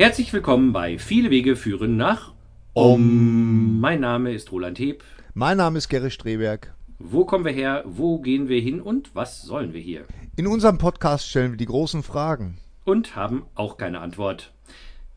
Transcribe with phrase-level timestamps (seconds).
[0.00, 2.32] Herzlich willkommen bei Viele Wege führen nach
[2.72, 3.80] Om.
[3.80, 5.04] Mein Name ist Roland Heb.
[5.34, 6.72] Mein Name ist Gerry Streberg.
[6.98, 7.84] Wo kommen wir her?
[7.84, 8.80] Wo gehen wir hin?
[8.80, 10.06] Und was sollen wir hier?
[10.36, 12.56] In unserem Podcast stellen wir die großen Fragen.
[12.86, 14.54] Und haben auch keine Antwort.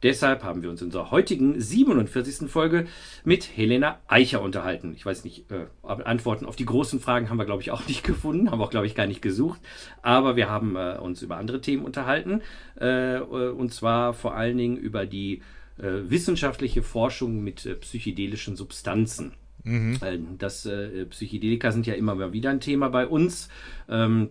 [0.04, 2.50] Deshalb haben wir uns in unserer heutigen 47.
[2.50, 2.88] Folge
[3.24, 4.94] mit Helena Eicher unterhalten.
[4.96, 8.04] Ich weiß nicht, äh, Antworten auf die großen Fragen haben wir, glaube ich, auch nicht
[8.04, 9.62] gefunden, haben wir auch, glaube ich, gar nicht gesucht.
[10.02, 12.42] Aber wir haben äh, uns über andere Themen unterhalten.
[12.76, 15.42] Äh, und zwar vor allen Dingen über die
[15.78, 19.34] äh, wissenschaftliche Forschung mit äh, psychedelischen Substanzen.
[19.64, 19.98] Mhm.
[20.02, 20.70] Äh, das
[21.10, 23.50] Psychedelika sind ja immer wieder ein Thema bei uns.
[23.90, 24.30] Ähm,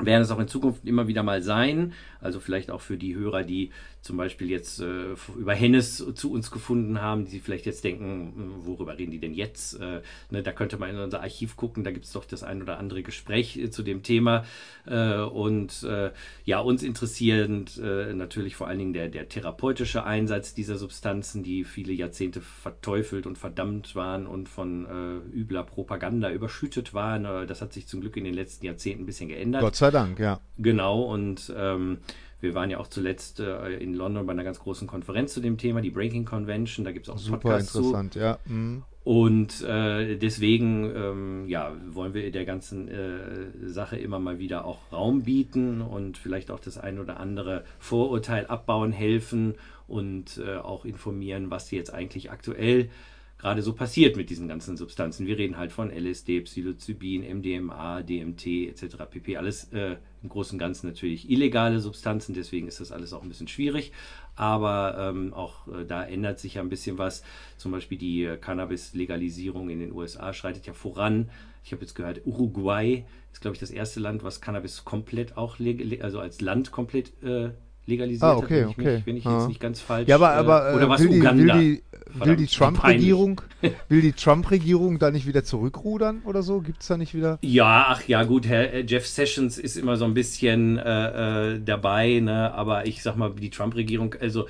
[0.00, 1.92] werden es auch in Zukunft immer wieder mal sein.
[2.20, 6.50] Also vielleicht auch für die Hörer, die zum Beispiel jetzt äh, über Hennes zu uns
[6.50, 9.80] gefunden haben, die vielleicht jetzt denken, hm, worüber reden die denn jetzt?
[9.80, 12.62] Äh, ne, da könnte man in unser Archiv gucken, da gibt es doch das ein
[12.62, 14.44] oder andere Gespräch äh, zu dem Thema.
[14.86, 16.12] Äh, und äh,
[16.44, 21.64] ja, uns interessierend äh, natürlich vor allen Dingen der, der therapeutische Einsatz dieser Substanzen, die
[21.64, 24.86] viele Jahrzehnte verteufelt und verdammt waren und von
[25.32, 27.46] übler Propaganda überschüttet waren.
[27.46, 29.62] das hat sich zum Glück in den letzten Jahrzehnten ein bisschen geändert.
[29.62, 30.40] Gott sei Dank, ja.
[30.56, 31.98] Genau, und ähm,
[32.40, 35.58] wir waren ja auch zuletzt äh, in London bei einer ganz großen Konferenz zu dem
[35.58, 36.84] Thema, die Breaking Convention.
[36.84, 38.18] Da gibt es auch Super Podcast interessant, zu.
[38.20, 38.38] ja.
[38.46, 38.82] Mhm.
[39.04, 44.92] Und äh, deswegen ähm, ja, wollen wir der ganzen äh, Sache immer mal wieder auch
[44.92, 49.54] Raum bieten und vielleicht auch das ein oder andere Vorurteil abbauen helfen
[49.86, 52.90] und äh, auch informieren, was jetzt eigentlich aktuell
[53.38, 55.26] gerade so passiert mit diesen ganzen Substanzen.
[55.26, 58.96] Wir reden halt von LSD, Psilocybin, MDMA, DMT etc.
[59.10, 59.36] pp.
[59.38, 63.28] Alles äh, im Großen und Ganzen natürlich illegale Substanzen, deswegen ist das alles auch ein
[63.28, 63.92] bisschen schwierig.
[64.34, 67.22] Aber ähm, auch äh, da ändert sich ja ein bisschen was.
[67.56, 71.30] Zum Beispiel die äh, Cannabis-Legalisierung in den USA schreitet ja voran.
[71.64, 75.58] Ich habe jetzt gehört, Uruguay ist, glaube ich, das erste Land, was Cannabis komplett auch,
[76.00, 77.50] also als Land komplett äh,
[77.88, 78.90] legalisiert ah, okay, hat, wenn okay.
[78.90, 80.08] ich, mich, wenn ich jetzt nicht ganz falsch.
[80.08, 81.54] Ja, aber, aber äh, oder was will, die, Uganda?
[81.54, 81.82] will die,
[82.24, 83.40] will die Trump-Regierung
[83.88, 86.60] will die Trump-Regierung da nicht wieder zurückrudern oder so?
[86.60, 87.38] Gibt es da nicht wieder?
[87.42, 91.60] Ja, ach ja, gut, Herr äh, Jeff Sessions ist immer so ein bisschen äh, äh,
[91.60, 92.52] dabei, ne?
[92.52, 94.46] aber ich sag mal, die Trump-Regierung, also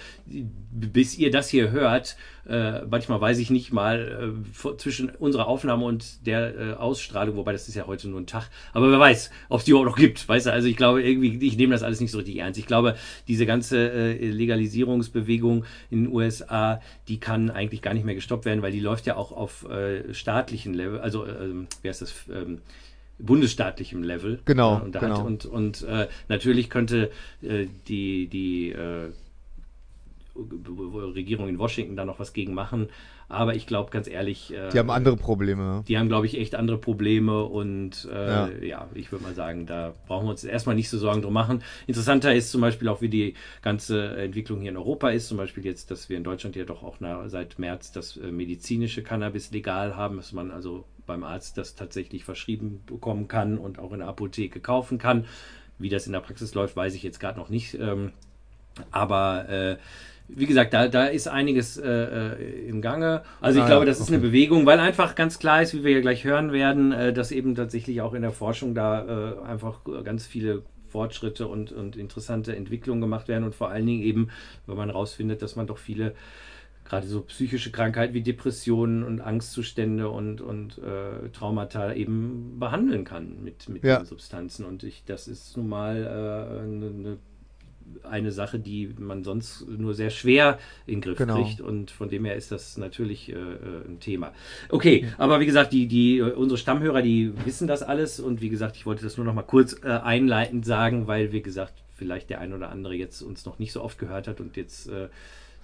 [0.71, 2.17] bis ihr das hier hört,
[2.49, 7.53] äh, manchmal weiß ich nicht mal äh, zwischen unserer Aufnahme und der äh, Ausstrahlung, wobei
[7.53, 9.97] das ist ja heute nur ein Tag, aber wer weiß, ob es die überhaupt noch
[9.97, 12.59] gibt, weißt du, also ich glaube irgendwie, ich nehme das alles nicht so richtig ernst.
[12.59, 18.15] Ich glaube, diese ganze äh, Legalisierungsbewegung in den USA, die kann eigentlich gar nicht mehr
[18.15, 22.03] gestoppt werden, weil die läuft ja auch auf äh, staatlichen Level, also ähm, wie heißt
[22.03, 22.59] das, ähm,
[23.19, 24.39] bundesstaatlichem Level.
[24.45, 24.77] Genau.
[24.77, 25.19] und, genau.
[25.19, 27.11] Hat, und, und äh, natürlich könnte
[27.43, 29.11] äh, die, die äh,
[31.15, 32.89] Regierung in Washington da noch was gegen machen.
[33.29, 34.55] Aber ich glaube, ganz ehrlich.
[34.55, 35.85] Äh, die haben andere Probleme.
[35.87, 37.45] Die haben, glaube ich, echt andere Probleme.
[37.45, 38.49] Und äh, ja.
[38.63, 38.89] ja.
[38.95, 41.63] ich würde mal sagen, da brauchen wir uns erstmal nicht so Sorgen drum machen.
[41.87, 45.29] Interessanter ist zum Beispiel auch, wie die ganze Entwicklung hier in Europa ist.
[45.29, 48.33] Zum Beispiel jetzt, dass wir in Deutschland ja doch auch na, seit März das äh,
[48.33, 53.79] medizinische Cannabis legal haben, dass man also beim Arzt das tatsächlich verschrieben bekommen kann und
[53.79, 55.27] auch in der Apotheke kaufen kann.
[55.79, 57.75] Wie das in der Praxis läuft, weiß ich jetzt gerade noch nicht.
[57.75, 58.13] Ähm,
[58.91, 59.77] aber äh,
[60.29, 63.23] wie gesagt, da, da ist einiges äh, äh, im Gange.
[63.41, 64.05] Also ich ah, glaube, das okay.
[64.05, 67.13] ist eine Bewegung, weil einfach ganz klar ist, wie wir ja gleich hören werden, äh,
[67.13, 71.97] dass eben tatsächlich auch in der Forschung da äh, einfach ganz viele Fortschritte und, und
[71.97, 74.31] interessante Entwicklungen gemacht werden und vor allen Dingen eben,
[74.67, 76.15] wenn man herausfindet, dass man doch viele
[76.85, 83.43] gerade so psychische Krankheiten wie Depressionen und Angstzustände und, und äh, Traumata eben behandeln kann
[83.43, 83.99] mit, mit ja.
[83.99, 84.65] diesen Substanzen.
[84.65, 87.19] Und ich, das ist nun mal äh, eine, eine
[88.03, 91.43] eine Sache, die man sonst nur sehr schwer in den Griff genau.
[91.43, 91.61] kriegt.
[91.61, 94.33] Und von dem her ist das natürlich äh, äh ein Thema.
[94.69, 95.09] Okay, ja.
[95.19, 98.21] aber wie gesagt, die, die, äh, unsere Stammhörer, die wissen das alles.
[98.21, 101.43] Und wie gesagt, ich wollte das nur noch mal kurz äh, einleitend sagen, weil, wie
[101.43, 104.57] gesagt, vielleicht der ein oder andere jetzt uns noch nicht so oft gehört hat und
[104.57, 105.09] jetzt äh,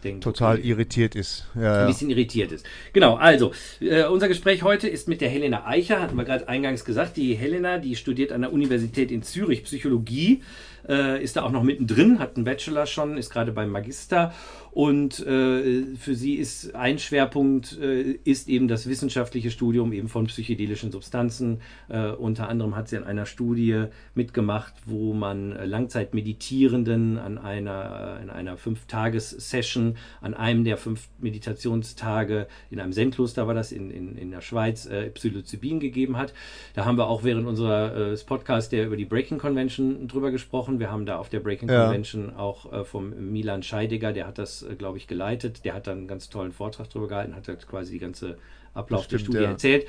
[0.04, 1.46] denkt, total okay, irritiert ist.
[1.54, 2.66] Ja, ein bisschen irritiert ist.
[2.92, 6.84] Genau, also äh, unser Gespräch heute ist mit der Helena Eicher, hatten wir gerade eingangs
[6.84, 7.16] gesagt.
[7.16, 10.42] Die Helena, die studiert an der Universität in Zürich Psychologie
[10.88, 14.32] äh, ist da auch noch mittendrin, hat einen Bachelor schon, ist gerade beim Magister
[14.74, 20.26] und äh, für sie ist ein Schwerpunkt äh, ist eben das wissenschaftliche Studium eben von
[20.26, 21.60] psychedelischen Substanzen.
[21.88, 23.84] Äh, unter anderem hat sie an einer Studie
[24.16, 31.08] mitgemacht, wo man äh, Langzeitmeditierenden an einer, äh, in einer Fünf-Tages-Session an einem der fünf
[31.20, 36.34] Meditationstage in einem Zen-Kloster war das in, in, in der Schweiz Psilocybin gegeben hat.
[36.74, 40.80] Da haben wir auch während unseres Podcasts, der über die Breaking Convention drüber gesprochen gesprochen.
[40.80, 41.84] Wir haben da auf der Breaking ja.
[41.84, 45.64] Convention auch äh, vom Milan Scheidegger, der hat das, äh, glaube ich, geleitet.
[45.64, 48.38] Der hat dann einen ganz tollen Vortrag darüber gehalten, hat halt quasi die ganze
[48.74, 49.50] Ablauf stimmt, der Studie ja.
[49.50, 49.86] erzählt.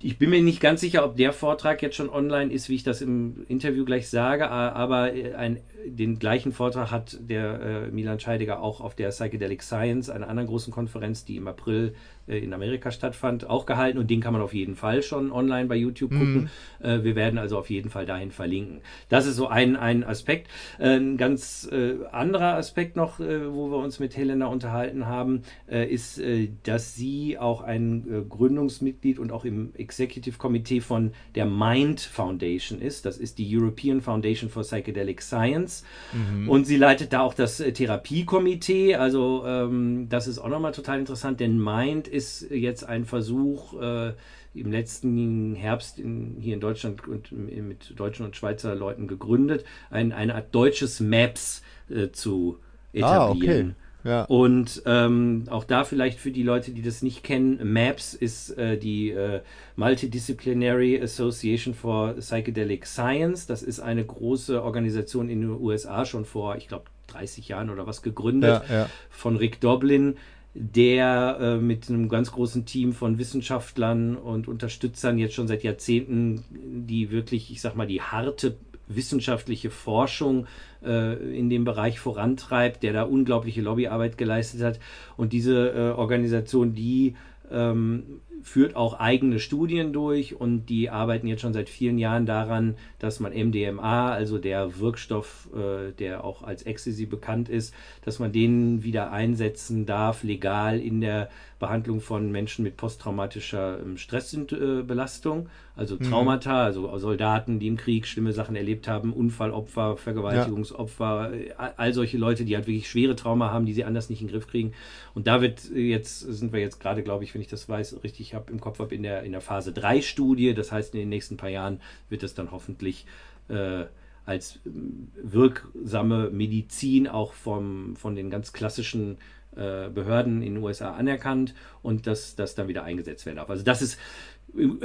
[0.00, 2.82] Ich bin mir nicht ganz sicher, ob der Vortrag jetzt schon online ist, wie ich
[2.82, 8.18] das im Interview gleich sage, aber äh, ein, den gleichen Vortrag hat der äh, Milan
[8.18, 11.94] Scheidegger auch auf der Psychedelic Science, einer anderen großen Konferenz, die im April
[12.26, 15.66] äh, in Amerika stattfand, auch gehalten und den kann man auf jeden Fall schon online
[15.66, 16.50] bei YouTube gucken.
[16.80, 16.86] Mhm.
[16.86, 18.80] Äh, wir werden also auf jeden Fall dahin verlinken.
[19.08, 20.48] Das ist so ein, ein Aspekt.
[20.78, 26.20] Äh, ein ganz äh, anderer Aspekt noch, wo wir uns mit Helena unterhalten haben, ist,
[26.64, 33.04] dass sie auch ein Gründungsmitglied und auch im Executive Committee von der Mind Foundation ist.
[33.04, 35.84] Das ist die European Foundation for Psychedelic Science.
[36.12, 36.48] Mhm.
[36.48, 38.96] Und sie leitet da auch das Therapiekomitee.
[38.96, 44.12] Also ähm, das ist auch nochmal total interessant, denn Mind ist jetzt ein Versuch, äh,
[44.56, 50.12] im letzten Herbst in, hier in Deutschland und mit deutschen und Schweizer Leuten gegründet, ein,
[50.12, 52.58] eine Art deutsches Maps äh, zu
[52.92, 53.04] etablieren.
[53.04, 53.74] Ah, okay.
[54.06, 54.22] Ja.
[54.24, 58.78] Und ähm, auch da vielleicht für die Leute, die das nicht kennen, MAPS ist äh,
[58.78, 59.40] die äh,
[59.74, 63.46] Multidisciplinary Association for Psychedelic Science.
[63.46, 67.86] Das ist eine große Organisation in den USA, schon vor, ich glaube, 30 Jahren oder
[67.86, 68.90] was gegründet, ja, ja.
[69.10, 70.16] von Rick Doblin
[70.58, 76.44] der äh, mit einem ganz großen Team von Wissenschaftlern und Unterstützern jetzt schon seit Jahrzehnten
[76.50, 78.56] die wirklich, ich sag mal, die harte
[78.88, 80.46] wissenschaftliche Forschung
[80.84, 84.80] äh, in dem Bereich vorantreibt, der da unglaubliche Lobbyarbeit geleistet hat.
[85.16, 87.16] Und diese äh, Organisation, die
[87.50, 92.76] ähm, führt auch eigene Studien durch und die arbeiten jetzt schon seit vielen Jahren daran,
[92.98, 97.74] dass man MDMA, also der Wirkstoff, äh, der auch als Ecstasy bekannt ist,
[98.04, 101.28] dass man den wieder einsetzen darf, legal in der
[101.58, 106.02] Behandlung von Menschen mit posttraumatischer ähm, Stressbelastung, also mhm.
[106.10, 106.66] Traumata, mhm.
[106.66, 111.72] also Soldaten, die im Krieg schlimme Sachen erlebt haben, Unfallopfer, Vergewaltigungsopfer, ja.
[111.76, 114.32] all solche Leute, die halt wirklich schwere Trauma haben, die sie anders nicht in den
[114.32, 114.72] Griff kriegen.
[115.14, 118.25] Und da wird jetzt, sind wir jetzt gerade, glaube ich, wenn ich das weiß, richtig
[118.34, 120.54] habe im Kopf habe, in der, in der Phase 3 Studie.
[120.54, 123.06] Das heißt, in den nächsten paar Jahren wird es dann hoffentlich
[123.48, 123.84] äh,
[124.24, 129.18] als ähm, wirksame Medizin auch vom, von den ganz klassischen
[129.54, 133.50] äh, Behörden in den USA anerkannt und dass das dann wieder eingesetzt werden darf.
[133.50, 133.98] Also das ist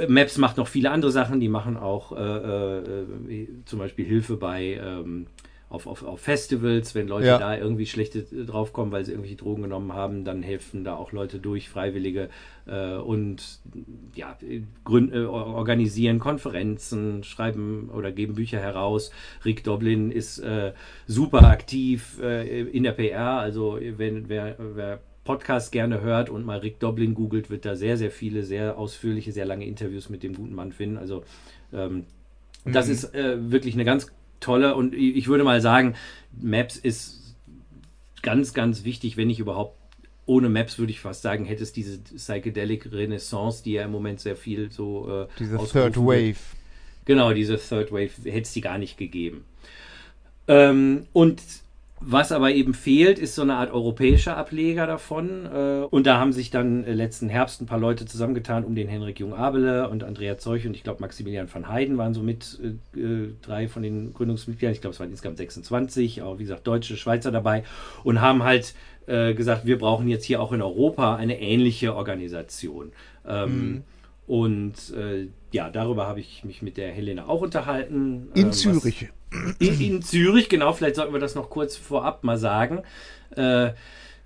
[0.08, 4.80] Maps macht noch viele andere Sachen, die machen auch äh, äh, zum Beispiel Hilfe bei
[4.82, 5.26] ähm,
[5.72, 7.38] auf, auf, auf Festivals, wenn Leute ja.
[7.38, 11.12] da irgendwie schlechte äh, draufkommen, weil sie irgendwelche Drogen genommen haben, dann helfen da auch
[11.12, 12.28] Leute durch, Freiwillige
[12.66, 13.60] äh, und
[14.14, 14.36] ja,
[14.84, 19.10] gründ, äh, organisieren Konferenzen, schreiben oder geben Bücher heraus.
[19.46, 20.72] Rick Doblin ist äh,
[21.06, 26.58] super aktiv äh, in der PR, also wenn wer, wer Podcast gerne hört und mal
[26.58, 30.34] Rick Doblin googelt, wird da sehr, sehr viele, sehr ausführliche, sehr lange Interviews mit dem
[30.34, 30.98] guten Mann finden.
[30.98, 31.24] Also
[31.72, 32.04] ähm,
[32.64, 32.92] das mhm.
[32.92, 35.94] ist äh, wirklich eine ganz tolle und ich würde mal sagen,
[36.40, 37.34] Maps ist
[38.22, 39.76] ganz, ganz wichtig, wenn nicht überhaupt
[40.24, 44.20] ohne Maps würde ich fast sagen, hätte es diese Psychedelic Renaissance, die ja im Moment
[44.20, 46.36] sehr viel so äh, diese Third Wave.
[47.04, 49.44] Genau, diese Third Wave hätte es die gar nicht gegeben.
[50.46, 51.42] Ähm, und
[52.04, 55.46] was aber eben fehlt, ist so eine Art europäischer Ableger davon.
[55.46, 58.88] Äh, und da haben sich dann äh, letzten Herbst ein paar Leute zusammengetan, um den
[58.88, 62.60] Henrik Jung-Abele und Andrea Zeuch und ich glaube Maximilian van Heiden waren so mit
[62.94, 64.72] äh, drei von den Gründungsmitgliedern.
[64.72, 67.64] Ich glaube, es waren insgesamt 26, auch wie gesagt Deutsche, Schweizer dabei
[68.04, 72.92] und haben halt gesagt, wir brauchen jetzt hier auch in Europa eine ähnliche Organisation.
[73.26, 73.82] Ähm, mhm.
[74.28, 78.28] Und äh, ja, darüber habe ich mich mit der Helena auch unterhalten.
[78.34, 79.08] In äh, Zürich.
[79.58, 82.82] In, in, Zürich, genau, vielleicht sollten wir das noch kurz vorab mal sagen.
[83.36, 83.70] Äh,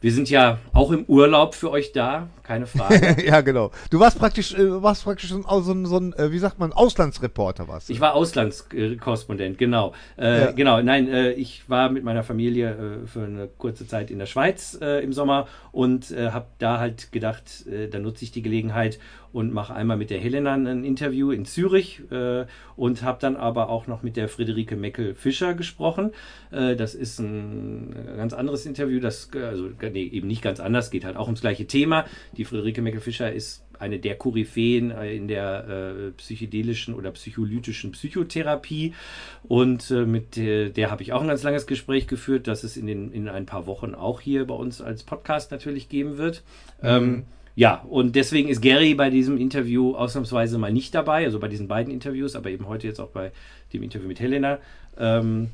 [0.06, 3.16] wir sind ja auch im Urlaub für euch da, keine Frage.
[3.26, 3.70] ja, genau.
[3.90, 7.66] Du warst praktisch, äh, warst praktisch so, ein, so ein, äh, wie sagt man, Auslandsreporter
[7.66, 7.88] was?
[7.88, 9.94] Ich war Auslandskorrespondent, genau.
[10.18, 10.52] Äh, ja.
[10.52, 14.26] Genau, nein, äh, ich war mit meiner Familie äh, für eine kurze Zeit in der
[14.26, 18.98] Schweiz äh, im Sommer und habe da halt gedacht, da nutze ich die Gelegenheit
[19.36, 23.68] und mache einmal mit der Helena ein Interview in Zürich äh, und habe dann aber
[23.68, 26.12] auch noch mit der Friederike Meckel-Fischer gesprochen.
[26.50, 31.04] Äh, das ist ein ganz anderes Interview, das also nee, eben nicht ganz anders, geht
[31.04, 32.06] halt auch ums gleiche Thema.
[32.38, 38.94] Die Friederike Meckel-Fischer ist eine der Koryphäen äh, in der äh, psychedelischen oder psycholytischen Psychotherapie.
[39.42, 42.78] Und äh, mit der, der habe ich auch ein ganz langes Gespräch geführt, das es
[42.78, 46.42] in, den, in ein paar Wochen auch hier bei uns als Podcast natürlich geben wird.
[46.80, 46.88] Mhm.
[46.88, 47.24] Ähm,
[47.56, 51.68] ja, und deswegen ist Gary bei diesem Interview ausnahmsweise mal nicht dabei, also bei diesen
[51.68, 53.32] beiden Interviews, aber eben heute jetzt auch bei
[53.72, 54.58] dem Interview mit Helena.
[54.98, 55.48] Ähm,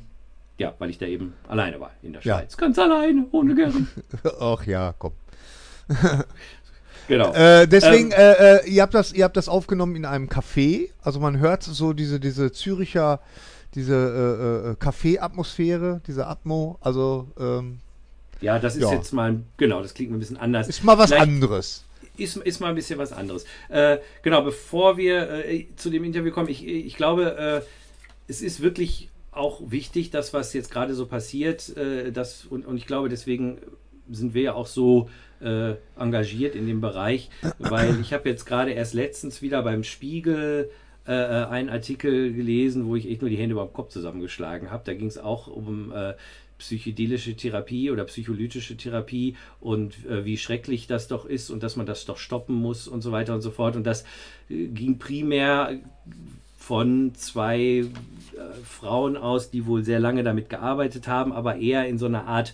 [0.57, 2.53] ja, weil ich da eben alleine war in der Schweiz.
[2.53, 2.57] Ja.
[2.57, 3.85] Ganz alleine, ohne Gary.
[4.39, 5.13] Ach ja, komm.
[7.07, 7.33] genau.
[7.33, 10.89] Äh, deswegen, ähm, äh, äh, ihr, habt das, ihr habt das aufgenommen in einem Café.
[11.01, 13.21] Also man hört so diese, diese Züricher
[13.75, 17.79] diese äh, äh, Kaffee-Atmosphäre, diese Atmo, also ähm,
[18.41, 18.93] ja, das ist ja.
[18.93, 20.67] jetzt mal, genau, das klingt ein bisschen anders.
[20.67, 21.85] Ist mal was Vielleicht anderes.
[22.17, 23.45] Ist, ist mal ein bisschen was anderes.
[23.69, 27.61] Äh, genau, bevor wir äh, zu dem Interview kommen, ich, ich glaube, äh,
[28.27, 32.77] es ist wirklich auch wichtig, das, was jetzt gerade so passiert, äh, das, und, und
[32.77, 33.57] ich glaube, deswegen
[34.09, 35.09] sind wir ja auch so
[35.41, 37.29] äh, engagiert in dem Bereich,
[37.59, 40.69] weil ich habe jetzt gerade erst letztens wieder beim Spiegel
[41.05, 44.71] äh, äh, einen Artikel gelesen, wo ich echt nur die Hände über dem Kopf zusammengeschlagen
[44.71, 44.83] habe.
[44.85, 46.13] Da ging es auch um äh,
[46.57, 51.85] psychedelische Therapie oder psycholytische Therapie und äh, wie schrecklich das doch ist und dass man
[51.85, 53.75] das doch stoppen muss und so weiter und so fort.
[53.75, 54.03] Und das
[54.49, 55.79] äh, ging primär
[56.57, 57.85] von zwei äh,
[58.63, 62.53] Frauen aus, die wohl sehr lange damit gearbeitet haben, aber eher in so einer Art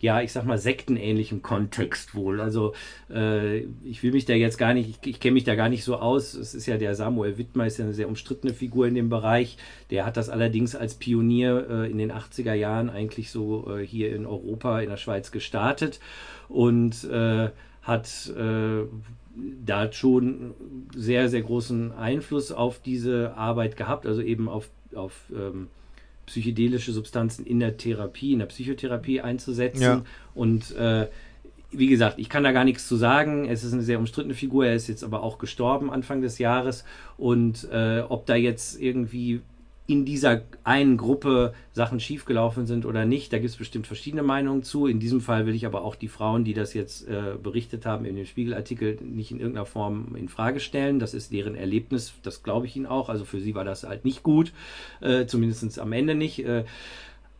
[0.00, 2.40] ja, ich sag mal, sektenähnlichem Kontext wohl.
[2.40, 2.74] Also
[3.10, 5.84] äh, ich will mich da jetzt gar nicht, ich, ich kenne mich da gar nicht
[5.84, 6.34] so aus.
[6.34, 9.56] Es ist ja der Samuel Wittmer, ist ja eine sehr umstrittene Figur in dem Bereich.
[9.90, 14.14] Der hat das allerdings als Pionier äh, in den 80er Jahren eigentlich so äh, hier
[14.14, 15.98] in Europa, in der Schweiz gestartet
[16.48, 17.50] und äh,
[17.82, 18.84] hat äh,
[19.64, 20.54] da schon
[20.94, 25.68] sehr, sehr großen Einfluss auf diese Arbeit gehabt, also eben auf, auf ähm,
[26.28, 29.82] psychedelische Substanzen in der Therapie, in der Psychotherapie einzusetzen.
[29.82, 30.02] Ja.
[30.34, 31.08] Und äh,
[31.70, 33.46] wie gesagt, ich kann da gar nichts zu sagen.
[33.48, 34.66] Es ist eine sehr umstrittene Figur.
[34.66, 36.84] Er ist jetzt aber auch gestorben Anfang des Jahres.
[37.16, 39.40] Und äh, ob da jetzt irgendwie
[39.88, 43.32] in dieser einen Gruppe Sachen schiefgelaufen sind oder nicht.
[43.32, 44.86] Da gibt es bestimmt verschiedene Meinungen zu.
[44.86, 48.04] In diesem Fall will ich aber auch die Frauen, die das jetzt äh, berichtet haben
[48.04, 50.98] in dem Spiegelartikel, nicht in irgendeiner Form in Frage stellen.
[50.98, 53.08] Das ist deren Erlebnis, das glaube ich ihnen auch.
[53.08, 54.52] Also für sie war das halt nicht gut,
[55.00, 56.44] äh, zumindest am Ende nicht.
[56.44, 56.64] Äh,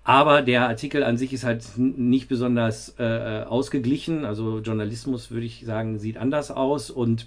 [0.02, 4.24] aber der Artikel an sich ist halt nicht besonders äh, ausgeglichen.
[4.24, 7.26] Also Journalismus, würde ich sagen, sieht anders aus und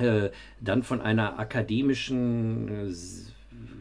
[0.00, 0.30] äh,
[0.60, 2.92] dann von einer akademischen äh,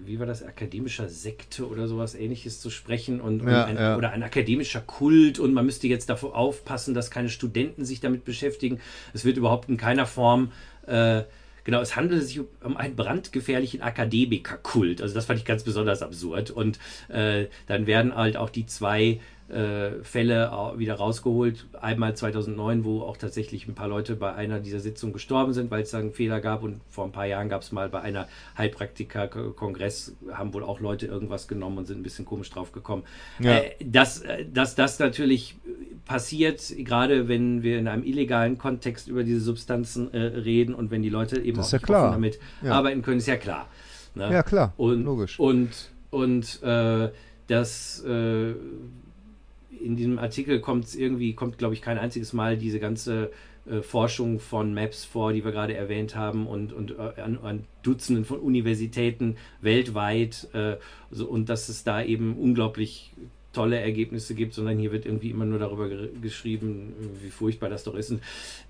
[0.10, 3.96] wie war das, akademischer Sekte oder sowas ähnliches zu sprechen und, ja, ein, ja.
[3.96, 8.26] oder ein akademischer Kult und man müsste jetzt davor aufpassen, dass keine Studenten sich damit
[8.26, 8.80] beschäftigen.
[9.14, 10.52] Es wird überhaupt in keiner Form
[10.88, 11.24] äh,
[11.66, 15.04] Genau, es handelt sich um einen brandgefährlichen Akademikerkult.
[15.04, 16.50] Also das fand ich ganz besonders absurd.
[16.50, 21.68] Und äh, dann werden halt auch die zwei äh, Fälle wieder rausgeholt.
[21.82, 25.84] Einmal 2009, wo auch tatsächlich ein paar Leute bei einer dieser Sitzungen gestorben sind, weil
[25.84, 26.64] es da einen Fehler gab.
[26.64, 28.28] Und vor ein paar Jahren gab es mal bei einer
[28.58, 33.04] Heilpraktiker-Kongress, haben wohl auch Leute irgendwas genommen und sind ein bisschen komisch drauf gekommen.
[33.40, 33.58] Ja.
[33.58, 35.56] Äh, dass, äh, dass das natürlich
[36.06, 41.02] passiert, gerade wenn wir in einem illegalen Kontext über diese Substanzen äh, reden und wenn
[41.02, 42.72] die Leute eben auch ja damit ja.
[42.74, 43.68] arbeiten können, ist ja klar.
[44.16, 44.32] Ne?
[44.32, 44.74] Ja, klar.
[44.78, 45.40] Und, Logisch.
[45.40, 45.70] Und,
[46.10, 47.10] und äh,
[47.48, 48.04] das
[49.70, 53.32] in diesem Artikel kommt es irgendwie, kommt glaube ich kein einziges Mal diese ganze
[53.66, 57.66] äh, Forschung von Maps vor, die wir gerade erwähnt haben und, und äh, an, an,
[57.84, 60.78] Dutzenden von Universitäten weltweit äh,
[61.12, 63.14] so, und dass es da eben unglaublich
[63.54, 65.90] tolle Ergebnisse gibt, sondern hier wird irgendwie immer nur darüber
[66.22, 68.22] geschrieben, wie furchtbar das doch ist, und,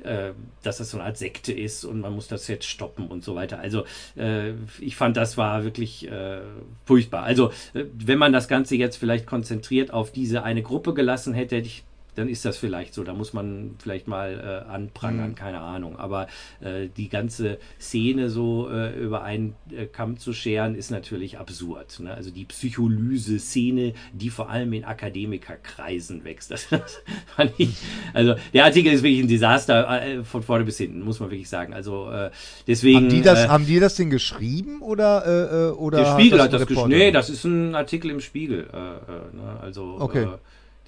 [0.03, 0.31] äh,
[0.63, 3.35] dass das so eine Art Sekte ist und man muss das jetzt stoppen und so
[3.35, 3.59] weiter.
[3.59, 3.83] Also
[4.15, 6.41] äh, ich fand, das war wirklich äh,
[6.85, 7.23] furchtbar.
[7.23, 11.57] Also äh, wenn man das Ganze jetzt vielleicht konzentriert auf diese eine Gruppe gelassen hätte,
[11.57, 11.83] hätte ich
[12.19, 13.03] dann ist das vielleicht so.
[13.03, 15.35] Da muss man vielleicht mal äh, anprangern, mhm.
[15.35, 15.97] keine Ahnung.
[15.97, 16.27] Aber
[16.59, 21.99] äh, die ganze Szene so äh, über einen äh, Kamm zu scheren, ist natürlich absurd.
[22.01, 22.13] Ne?
[22.13, 26.51] Also die Psycholyse-Szene, die vor allem in Akademikerkreisen wächst.
[26.51, 27.01] Das, das
[27.35, 27.77] fand ich,
[28.13, 31.49] also der Artikel ist wirklich ein Desaster äh, von vorne bis hinten, muss man wirklich
[31.49, 31.73] sagen.
[31.73, 32.31] Also äh,
[32.67, 32.97] deswegen.
[32.97, 35.99] Haben die das, haben die das denn geschrieben oder oder?
[35.99, 36.89] Der Spiegel hat das, geschrieben.
[36.89, 38.67] Nee, das ist ein Artikel im Spiegel.
[38.71, 39.59] Ne?
[39.61, 40.27] Also okay.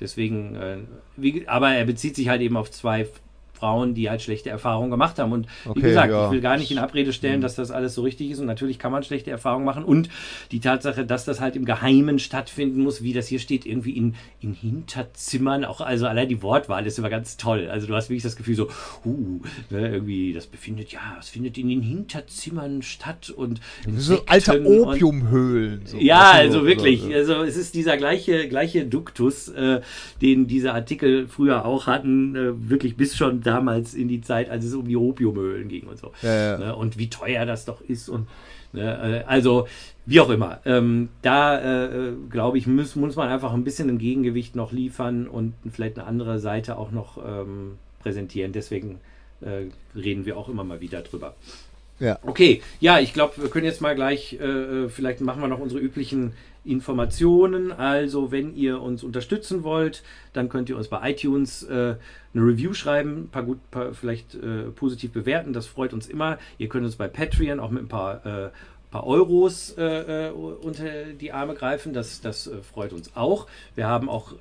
[0.01, 0.77] Deswegen, äh,
[1.21, 3.07] wie, aber er bezieht sich halt eben auf zwei
[3.61, 5.31] Frauen, die halt schlechte Erfahrungen gemacht haben.
[5.31, 6.25] Und okay, wie gesagt, ja.
[6.25, 7.41] ich will gar nicht in Abrede stellen, mhm.
[7.43, 8.39] dass das alles so richtig ist.
[8.39, 9.83] Und natürlich kann man schlechte Erfahrungen machen.
[9.83, 10.09] Und
[10.51, 14.15] die Tatsache, dass das halt im Geheimen stattfinden muss, wie das hier steht, irgendwie in,
[14.39, 17.69] in Hinterzimmern, auch also allein die Wortwahl ist immer ganz toll.
[17.69, 18.67] Also du hast wirklich das Gefühl so,
[19.05, 23.61] uh, ne, irgendwie, das befindet, ja, es findet in den Hinterzimmern statt und
[23.95, 25.81] so alte Opiumhöhlen.
[25.85, 25.99] So.
[25.99, 27.13] Ja, also wirklich.
[27.13, 29.81] Also es ist dieser gleiche, gleiche Duktus, äh,
[30.19, 34.49] den diese Artikel früher auch hatten, äh, wirklich bis schon da damals in die Zeit,
[34.49, 36.11] als es um die Opiumölen ging und so.
[36.21, 36.57] Ja, ja.
[36.57, 36.75] Ne?
[36.75, 38.27] Und wie teuer das doch ist und
[38.73, 39.23] ne?
[39.23, 39.67] Äh, also
[40.05, 40.59] wie auch immer.
[40.65, 45.27] Ähm, da äh, glaube ich, muss, muss man einfach ein bisschen ein Gegengewicht noch liefern
[45.27, 48.51] und vielleicht eine andere Seite auch noch ähm, präsentieren.
[48.51, 48.99] Deswegen
[49.41, 49.65] äh,
[49.97, 51.35] reden wir auch immer mal wieder drüber.
[51.99, 52.17] Ja.
[52.23, 55.59] Okay, ja, ich glaube, wir können jetzt mal gleich, äh, äh, vielleicht machen wir noch
[55.59, 57.71] unsere üblichen Informationen.
[57.71, 60.03] Also, wenn ihr uns unterstützen wollt,
[60.33, 61.95] dann könnt ihr uns bei iTunes äh,
[62.33, 65.53] eine Review schreiben, ein paar gut, paar vielleicht äh, positiv bewerten.
[65.53, 66.37] Das freut uns immer.
[66.57, 68.49] Ihr könnt uns bei Patreon auch mit ein paar äh,
[68.91, 71.93] paar Euros äh, äh, unter die Arme greifen.
[71.93, 73.47] Das, das äh, freut uns auch.
[73.73, 74.33] Wir haben auch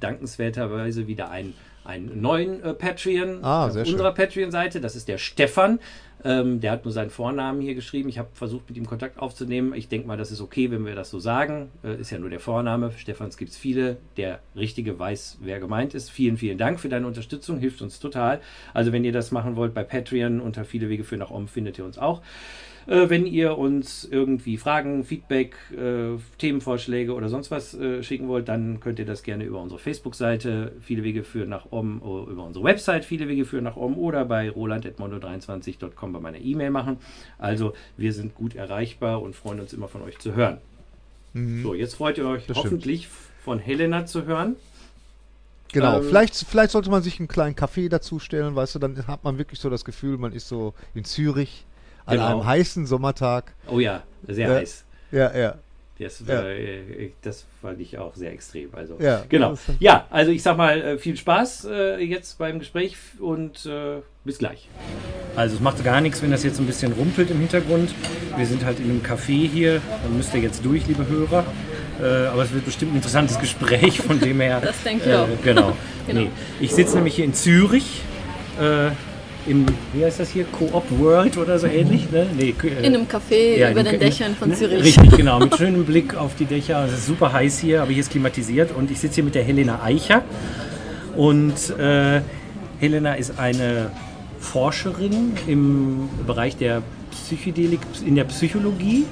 [0.00, 4.80] dankenswerterweise wieder einen, einen neuen Patreon Ah, auf unserer Patreon-Seite.
[4.80, 5.78] Das ist der Stefan.
[6.24, 8.08] Ähm, der hat nur seinen Vornamen hier geschrieben.
[8.08, 9.74] Ich habe versucht, mit ihm Kontakt aufzunehmen.
[9.74, 11.70] Ich denke mal, das ist okay, wenn wir das so sagen.
[11.82, 12.92] Äh, ist ja nur der Vorname.
[12.96, 13.96] Stefans gibt es viele.
[14.16, 16.10] Der Richtige weiß, wer gemeint ist.
[16.10, 17.58] Vielen, vielen Dank für deine Unterstützung.
[17.58, 18.40] Hilft uns total.
[18.74, 21.78] Also, wenn ihr das machen wollt bei Patreon unter viele Wege für nach Om, findet
[21.78, 22.22] ihr uns auch.
[22.86, 28.48] Äh, wenn ihr uns irgendwie Fragen, Feedback, äh, Themenvorschläge oder sonst was äh, schicken wollt,
[28.48, 32.44] dann könnt ihr das gerne über unsere Facebook-Seite Viele Wege führen nach Om, oder über
[32.44, 36.98] unsere Website Viele Wege führen nach Om oder bei roland.mondo23.com bei meiner E-Mail machen.
[37.38, 40.58] Also wir sind gut erreichbar und freuen uns immer von euch zu hören.
[41.32, 41.62] Mhm.
[41.62, 42.72] So, jetzt freut ihr euch Das stimmt.
[42.72, 43.08] hoffentlich
[43.44, 44.56] von Helena zu hören.
[45.72, 49.22] Genau, Ähm, vielleicht, vielleicht sollte man sich einen kleinen Kaffee dazustellen, weißt du, dann hat
[49.22, 51.64] man wirklich so das Gefühl, man ist so in Zürich
[52.06, 52.26] an Genau.
[52.28, 53.52] einem heißen Sommertag.
[53.68, 54.54] Oh ja, sehr Ja.
[54.54, 54.84] heiß.
[55.12, 55.54] Ja, ja.
[55.98, 56.42] Das, Ja.
[56.48, 58.70] äh, das fand ich auch sehr extrem.
[58.74, 59.54] Also, Ja, genau.
[59.80, 64.38] Ja, also ich sag mal, äh, viel Spaß äh, jetzt beim Gespräch und äh, bis
[64.38, 64.68] gleich.
[65.36, 67.90] Also es macht gar nichts, wenn das jetzt ein bisschen rumpelt im Hintergrund.
[68.34, 71.44] Wir sind halt in einem Café hier, dann müsst ihr jetzt durch, liebe Hörer.
[72.00, 74.62] Äh, aber es wird bestimmt ein interessantes Gespräch, von dem her.
[74.64, 75.28] Das denke ich äh, auch.
[75.44, 75.76] Genau.
[76.06, 76.20] Genau.
[76.22, 76.30] Nee.
[76.60, 78.00] Ich sitze nämlich hier in Zürich.
[79.46, 80.44] Im, wie heißt das hier?
[80.44, 82.10] Co-op World oder so ähnlich?
[82.10, 82.26] Ne?
[82.36, 84.82] Nee, äh, In einem Café ja, über den Dächern von Zürich.
[84.84, 85.38] Richtig, genau.
[85.38, 86.84] Mit schönem Blick auf die Dächer.
[86.84, 88.70] Es ist super heiß hier, aber hier ist klimatisiert.
[88.76, 90.22] Und ich sitze hier mit der Helena Eicher.
[91.16, 92.20] Und äh,
[92.80, 93.90] Helena ist eine
[94.38, 99.04] Forscherin im Bereich der Psychedelik, in der Psychologie.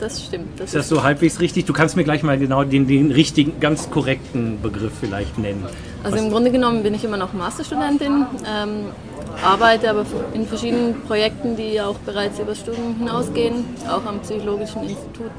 [0.00, 0.58] Das stimmt.
[0.60, 1.64] Das Ist das so halbwegs richtig?
[1.64, 5.64] Du kannst mir gleich mal genau den, den richtigen, ganz korrekten Begriff vielleicht nennen.
[6.02, 8.86] Also Was- im Grunde genommen bin ich immer noch Masterstudentin, ähm,
[9.42, 10.04] arbeite aber
[10.34, 15.32] in verschiedenen Projekten, die auch bereits über Studium hinausgehen, auch am Psychologischen Institut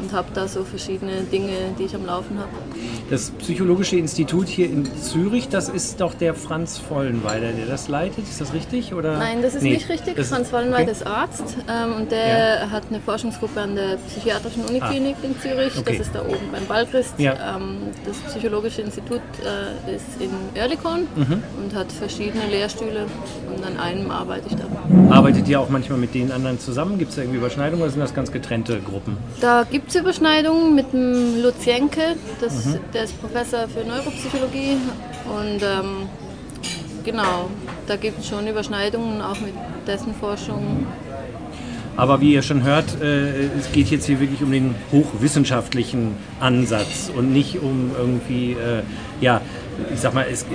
[0.00, 2.48] und habe da so verschiedene Dinge, die ich am Laufen habe.
[3.10, 8.24] Das Psychologische Institut hier in Zürich, das ist doch der Franz Vollenweider, der das leitet.
[8.24, 8.94] Ist das richtig?
[8.94, 9.18] Oder?
[9.18, 10.18] Nein, das ist Nee, nicht richtig.
[10.26, 10.90] Franz Wallenweit okay.
[10.90, 15.72] ist Arzt ähm, und der hat eine Forschungsgruppe an der Psychiatrischen Uniklinik in Zürich.
[15.76, 15.80] Ah.
[15.80, 15.98] Okay.
[15.98, 17.14] Das ist da oben beim Ballchrist.
[17.18, 17.56] Ja.
[17.56, 20.30] Ähm, das Psychologische Institut äh, ist in
[20.60, 21.42] Oerlikon Mhm.
[21.62, 23.06] und hat verschiedene Lehrstühle
[23.54, 24.64] und an einem arbeite ich da.
[25.14, 26.98] Arbeitet ihr auch manchmal mit den anderen zusammen?
[26.98, 29.16] Gibt es da irgendwie Überschneidungen oder sind das ganz getrennte Gruppen?
[29.40, 32.78] Da gibt es Überschneidungen mit dem Lutz Jenke, das, Mhm.
[32.92, 34.76] der ist Professor für Neuropsychologie
[35.26, 36.08] und ähm,
[37.04, 37.50] genau,
[37.86, 39.54] da gibt es schon Überschneidungen auch mit
[39.86, 40.86] dessen Forschung.
[41.98, 47.10] Aber wie ihr schon hört, äh, es geht jetzt hier wirklich um den hochwissenschaftlichen Ansatz
[47.16, 48.82] und nicht um irgendwie, äh,
[49.22, 49.40] ja,
[49.92, 50.46] ich sag mal, es,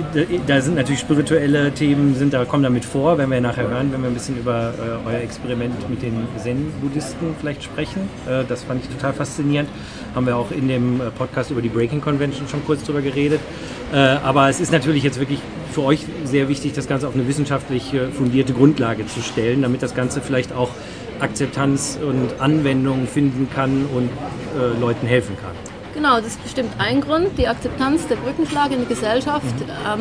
[0.46, 4.02] da sind natürlich spirituelle Themen, sind da, kommen damit vor, wenn wir nachher hören, wenn
[4.02, 8.08] wir ein bisschen über äh, euer Experiment mit den Zen-Buddhisten vielleicht sprechen.
[8.28, 9.68] Äh, das fand ich total faszinierend.
[10.14, 13.40] Haben wir auch in dem äh, Podcast über die Breaking Convention schon kurz drüber geredet.
[13.92, 15.40] Äh, aber es ist natürlich jetzt wirklich
[15.72, 19.94] für euch sehr wichtig, das Ganze auf eine wissenschaftlich fundierte Grundlage zu stellen, damit das
[19.94, 20.68] Ganze vielleicht auch
[21.22, 24.10] Akzeptanz und Anwendung finden kann und
[24.58, 25.71] äh, Leuten helfen kann.
[25.94, 29.44] Genau, das ist bestimmt ein Grund, die Akzeptanz der Brückenschläge in der Gesellschaft.
[29.60, 30.00] Ähm,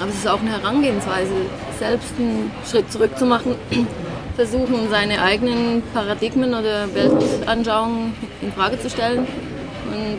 [0.00, 1.32] aber es ist auch eine Herangehensweise,
[1.78, 3.54] selbst einen Schritt zurück zu machen,
[4.36, 10.18] versuchen, seine eigenen Paradigmen oder Weltanschauungen in Frage zu stellen und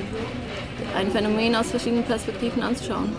[0.97, 3.09] ein Phänomen aus verschiedenen Perspektiven anzuschauen.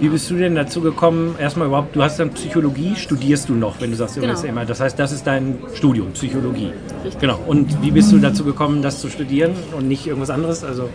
[0.00, 3.80] Wie bist du denn dazu gekommen, erstmal überhaupt, du hast dann Psychologie, studierst du noch,
[3.80, 4.40] wenn du sagst, Genau.
[4.42, 4.64] immer.
[4.64, 6.72] Das heißt, das ist dein Studium, Psychologie.
[7.04, 7.20] Richtig.
[7.20, 7.38] Genau.
[7.46, 10.64] Und wie bist du dazu gekommen, das zu studieren und nicht irgendwas anderes?
[10.64, 10.88] Also,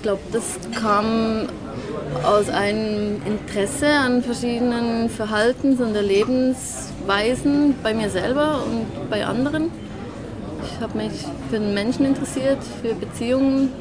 [0.00, 1.46] Ich glaube, das kam
[2.24, 9.70] aus einem Interesse an verschiedenen Verhaltens- und Erlebensweisen bei mir selber und bei anderen.
[10.64, 11.12] Ich habe mich
[11.50, 13.72] für den Menschen interessiert, für Beziehungen,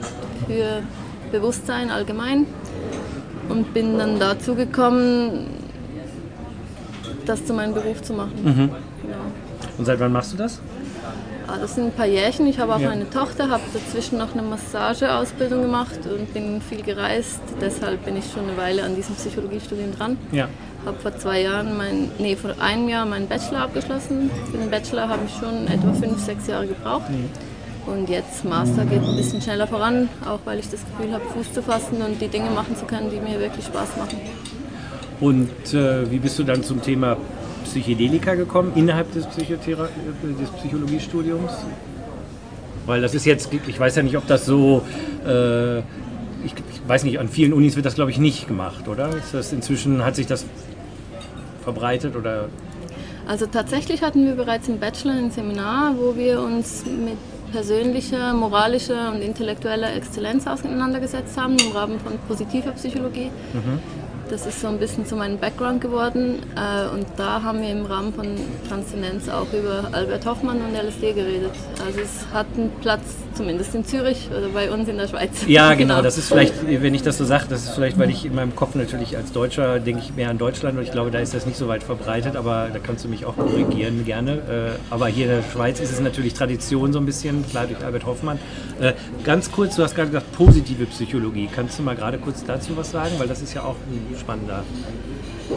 [0.45, 0.83] für
[1.31, 2.47] Bewusstsein allgemein
[3.47, 5.47] und bin dann dazu gekommen,
[7.25, 8.33] das zu meinem Beruf zu machen.
[8.43, 8.73] Genau.
[9.77, 10.59] und seit wann machst du das?
[11.51, 12.45] Ah, Das sind ein paar Jährchen.
[12.47, 12.91] Ich habe auch Ja.
[12.91, 17.39] eine Tochter, habe dazwischen noch eine Massageausbildung gemacht und bin viel gereist.
[17.59, 20.17] Deshalb bin ich schon eine Weile an diesem Psychologiestudium dran.
[20.31, 20.47] Ja.
[20.85, 24.29] Habe vor zwei Jahren, mein, nee, vor einem Jahr meinen Bachelor abgeschlossen.
[24.51, 27.09] Für den Bachelor habe ich schon etwa fünf, sechs Jahre gebraucht.
[27.87, 31.51] Und jetzt Master geht ein bisschen schneller voran, auch weil ich das Gefühl habe, Fuß
[31.53, 34.19] zu fassen und die Dinge machen zu können, die mir wirklich Spaß machen.
[35.19, 37.17] Und äh, wie bist du dann zum Thema
[37.63, 39.89] Psychedelika gekommen, innerhalb des, Psychothera
[40.39, 41.51] des Psychologiestudiums?
[42.85, 44.81] Weil das ist jetzt, ich weiß ja nicht, ob das so,
[45.25, 49.09] äh, ich, ich weiß nicht, an vielen Unis wird das glaube ich nicht gemacht, oder?
[49.09, 50.45] Ist das inzwischen, hat sich das
[51.63, 52.49] verbreitet oder?
[53.27, 57.17] Also tatsächlich hatten wir bereits im Bachelor ein Seminar, wo wir uns mit
[57.51, 63.29] persönlicher, moralischer und intellektueller Exzellenz auseinandergesetzt haben im Rahmen von positiver Psychologie.
[63.53, 63.79] Mhm.
[64.29, 66.43] Das ist so ein bisschen zu meinem Background geworden.
[66.55, 68.27] Äh, und da haben wir im Rahmen von
[68.67, 71.51] Transzendenz auch über Albert Hoffmann und LSD geredet.
[71.83, 73.01] Also es hat einen Platz,
[73.33, 75.31] zumindest in Zürich oder bei uns in der Schweiz.
[75.47, 75.79] Ja, genau.
[75.95, 76.01] genau.
[76.03, 78.55] Das ist vielleicht, wenn ich das so sage, das ist vielleicht, weil ich in meinem
[78.55, 81.47] Kopf natürlich als Deutscher denke ich mehr an Deutschland und ich glaube, da ist das
[81.47, 84.33] nicht so weit verbreitet, aber da kannst du mich auch korrigieren gerne.
[84.33, 87.83] Äh, aber hier in der Schweiz ist es natürlich Tradition so ein bisschen, klar durch
[87.83, 88.37] Albert Hoffmann.
[88.79, 91.49] Äh, ganz kurz, du hast gerade gesagt, positive Psychologie.
[91.51, 93.13] Kannst du mal gerade kurz dazu was sagen?
[93.17, 94.63] Weil das ist ja auch ein spannender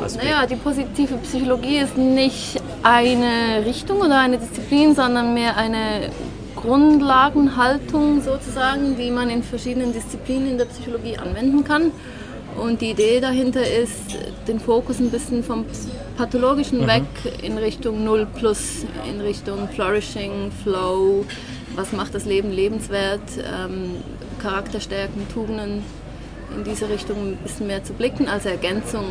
[0.03, 0.25] Aspekt.
[0.25, 6.11] Naja, die positive Psychologie ist nicht eine Richtung oder eine Disziplin, sondern mehr eine
[6.57, 11.90] Grundlagenhaltung sozusagen, die man in verschiedenen Disziplinen in der Psychologie anwenden kann.
[12.57, 15.64] Und die Idee dahinter ist, den Fokus ein bisschen vom
[16.16, 16.87] Pathologischen mhm.
[16.87, 17.03] weg
[17.42, 21.25] in Richtung Null Plus, in Richtung Flourishing, Flow,
[21.75, 23.96] was macht das Leben lebenswert, ähm,
[24.40, 25.83] Charakterstärken, Tugenden
[26.57, 29.05] in diese Richtung ein bisschen mehr zu blicken, als Ergänzung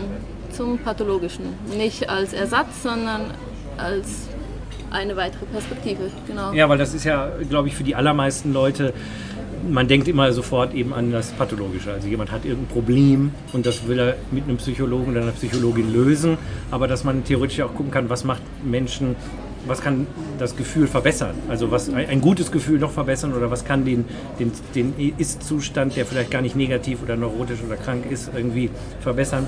[0.51, 1.45] zum Pathologischen.
[1.77, 3.21] Nicht als Ersatz, sondern
[3.77, 4.27] als
[4.91, 6.12] eine weitere Perspektive.
[6.27, 6.54] Genau.
[6.54, 8.93] Ja, weil das ist ja, glaube ich, für die allermeisten Leute
[9.69, 11.91] man denkt immer sofort eben an das Pathologische.
[11.91, 15.93] Also jemand hat irgendein Problem und das will er mit einem Psychologen oder einer Psychologin
[15.93, 16.38] lösen,
[16.71, 19.15] aber dass man theoretisch auch gucken kann, was macht Menschen
[19.67, 21.36] was kann das Gefühl verbessern?
[21.50, 24.06] Also was ein gutes Gefühl noch verbessern oder was kann den,
[24.39, 28.69] den, den Ist-Zustand, der vielleicht gar nicht negativ oder neurotisch oder krank ist, irgendwie
[29.02, 29.47] verbessern?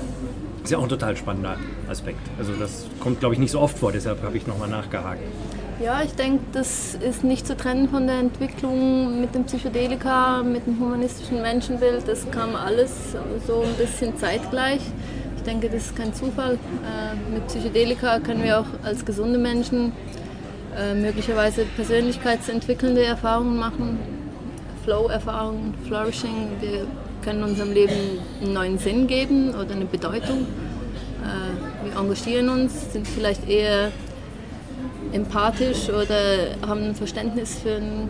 [0.62, 1.56] Ist ja auch ein total spannender
[1.90, 2.20] Aspekt.
[2.38, 5.20] Also das kommt, glaube ich, nicht so oft vor, deshalb habe ich nochmal nachgehakt.
[5.82, 10.66] Ja, ich denke, das ist nicht zu trennen von der Entwicklung mit dem Psychedelika, mit
[10.66, 12.06] dem humanistischen Menschenbild.
[12.06, 12.90] Das kam alles
[13.46, 14.80] so ein bisschen zeitgleich.
[15.44, 16.54] Ich denke, das ist kein Zufall.
[16.54, 19.92] Äh, mit Psychedelika können wir auch als gesunde Menschen
[20.74, 23.98] äh, möglicherweise persönlichkeitsentwickelnde Erfahrungen machen,
[24.84, 26.48] Flow-Erfahrungen, Flourishing.
[26.62, 26.86] Wir
[27.22, 27.92] können unserem Leben
[28.40, 30.46] einen neuen Sinn geben oder eine Bedeutung.
[31.22, 33.92] Äh, wir engagieren uns, sind vielleicht eher
[35.12, 38.08] empathisch oder haben ein Verständnis für ein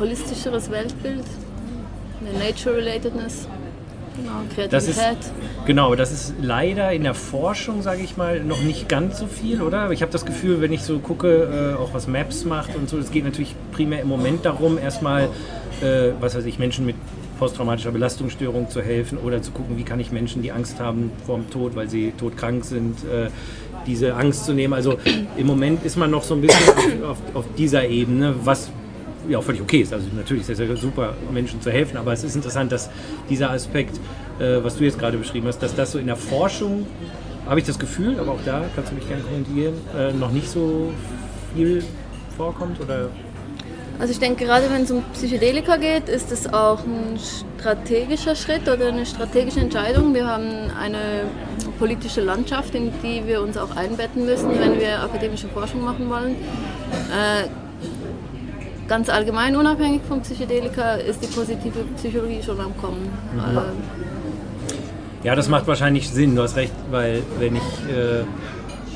[0.00, 1.24] holistischeres Weltbild,
[2.20, 3.46] eine Nature-Relatedness.
[4.16, 4.72] Genau, Kreativität.
[4.72, 5.00] Das ist,
[5.66, 9.62] genau, das ist leider in der Forschung, sage ich mal, noch nicht ganz so viel,
[9.62, 9.90] oder?
[9.90, 12.98] Ich habe das Gefühl, wenn ich so gucke, äh, auch was Maps macht und so,
[12.98, 15.24] es geht natürlich primär im Moment darum, erstmal,
[15.82, 16.96] äh, was weiß ich, Menschen mit
[17.38, 21.36] posttraumatischer Belastungsstörung zu helfen oder zu gucken, wie kann ich Menschen, die Angst haben vor
[21.36, 23.28] dem Tod, weil sie todkrank sind, äh,
[23.86, 24.72] diese Angst zu nehmen.
[24.72, 24.96] Also
[25.36, 26.66] im Moment ist man noch so ein bisschen
[27.04, 28.70] auf, auf, auf dieser Ebene, was
[29.28, 29.92] ja auch völlig okay ist.
[29.92, 32.90] Also natürlich ist es super, Menschen zu helfen, aber es ist interessant, dass
[33.28, 33.98] dieser Aspekt,
[34.38, 36.86] äh, was du jetzt gerade beschrieben hast, dass das so in der Forschung,
[37.46, 40.48] habe ich das Gefühl, aber auch da kannst du mich gerne kommentieren, äh, noch nicht
[40.48, 40.92] so
[41.54, 41.84] viel
[42.36, 43.08] vorkommt oder
[43.98, 47.18] also ich denke, gerade wenn es um Psychedelika geht, ist es auch ein
[47.58, 50.12] strategischer Schritt oder eine strategische Entscheidung.
[50.12, 51.22] Wir haben eine
[51.78, 56.36] politische Landschaft, in die wir uns auch einbetten müssen, wenn wir akademische Forschung machen wollen.
[57.10, 57.48] Äh,
[58.88, 63.10] ganz allgemein unabhängig vom Psychedelika ist die positive Psychologie schon am Kommen.
[63.34, 63.58] Mhm.
[65.22, 68.24] ja, das macht wahrscheinlich Sinn, du hast recht, weil wenn ich äh,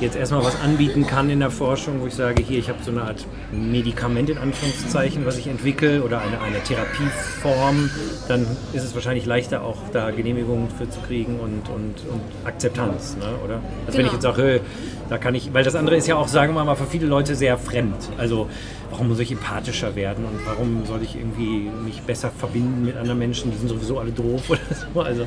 [0.00, 2.90] jetzt erstmal was anbieten kann in der Forschung, wo ich sage, hier, ich habe so
[2.90, 7.90] eine Art Medikament in Anführungszeichen, was ich entwickle oder eine, eine Therapieform,
[8.28, 13.16] dann ist es wahrscheinlich leichter auch da Genehmigungen für zu kriegen und, und, und Akzeptanz,
[13.18, 13.26] ne?
[13.44, 13.54] oder?
[13.54, 13.98] Also genau.
[13.98, 14.60] wenn ich jetzt sage,
[15.08, 17.34] da kann ich, weil das andere ist ja auch, sagen wir mal, für viele Leute
[17.34, 17.96] sehr fremd.
[18.16, 18.48] Also
[18.90, 23.18] warum muss ich empathischer werden und warum soll ich irgendwie mich besser verbinden mit anderen
[23.18, 24.60] Menschen, die sind sowieso alle doof oder
[24.94, 25.00] so.
[25.00, 25.26] Also.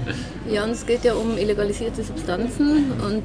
[0.49, 3.23] Ja, und es geht ja um illegalisierte Substanzen und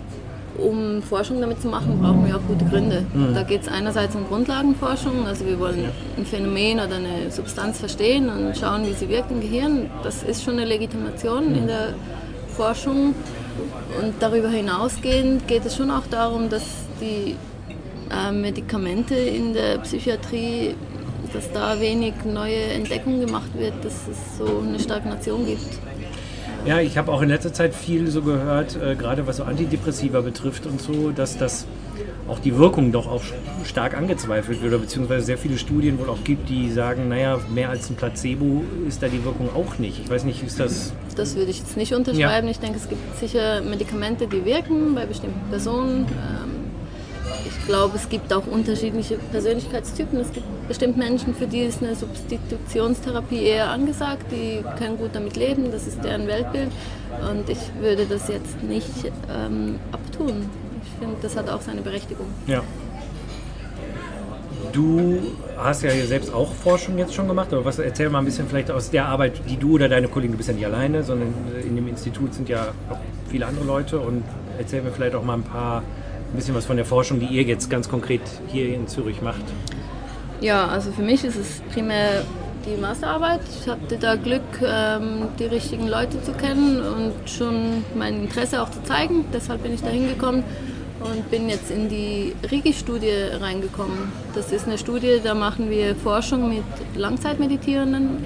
[0.58, 3.06] um Forschung damit zu machen, brauchen wir auch gute Gründe.
[3.14, 3.34] Mhm.
[3.34, 5.84] Da geht es einerseits um Grundlagenforschung, also wir wollen
[6.16, 9.90] ein Phänomen oder eine Substanz verstehen und schauen, wie sie wirkt im Gehirn.
[10.02, 11.94] Das ist schon eine Legitimation in der
[12.48, 13.14] Forschung.
[14.00, 16.64] Und darüber hinausgehend geht es schon auch darum, dass
[17.00, 17.36] die
[18.10, 20.74] äh, Medikamente in der Psychiatrie,
[21.32, 25.78] dass da wenig neue Entdeckungen gemacht wird, dass es so eine Stagnation gibt.
[26.66, 30.20] Ja, ich habe auch in letzter Zeit viel so gehört, äh, gerade was so Antidepressiva
[30.20, 31.66] betrifft und so, dass das
[32.28, 33.22] auch die Wirkung doch auch
[33.64, 37.70] stark angezweifelt wird, oder beziehungsweise sehr viele Studien wohl auch gibt, die sagen, naja, mehr
[37.70, 40.00] als ein Placebo ist da die Wirkung auch nicht.
[40.04, 40.92] Ich weiß nicht, ist das.
[41.16, 42.46] Das würde ich jetzt nicht unterschreiben.
[42.46, 42.50] Ja.
[42.50, 46.06] Ich denke, es gibt sicher Medikamente, die wirken bei bestimmten Personen.
[46.06, 46.47] Ähm,
[47.68, 50.18] glaube, es gibt auch unterschiedliche Persönlichkeitstypen.
[50.18, 55.36] Es gibt bestimmt Menschen, für die ist eine Substitutionstherapie eher angesagt, die können gut damit
[55.36, 56.70] leben, das ist deren Weltbild.
[57.30, 60.46] Und ich würde das jetzt nicht ähm, abtun.
[60.82, 62.26] Ich finde, das hat auch seine Berechtigung.
[62.46, 62.62] Ja.
[64.72, 65.18] Du
[65.56, 68.48] hast ja hier selbst auch Forschung jetzt schon gemacht, aber was, erzähl mal ein bisschen
[68.48, 71.34] vielleicht aus der Arbeit, die du oder deine Kollegen, du bist ja nicht alleine, sondern
[71.62, 74.24] in dem Institut sind ja auch viele andere Leute und
[74.58, 75.82] erzähl mir vielleicht auch mal ein paar,
[76.32, 79.42] ein bisschen was von der Forschung, die ihr jetzt ganz konkret hier in Zürich macht.
[80.40, 82.22] Ja, also für mich ist es primär
[82.66, 83.40] die Masterarbeit.
[83.60, 88.70] Ich hatte da Glück, ähm, die richtigen Leute zu kennen und schon mein Interesse auch
[88.70, 89.24] zu zeigen.
[89.32, 90.44] Deshalb bin ich da hingekommen
[91.00, 94.12] und bin jetzt in die RIGI-Studie reingekommen.
[94.34, 96.64] Das ist eine Studie, da machen wir Forschung mit
[96.94, 98.24] Langzeitmeditierenden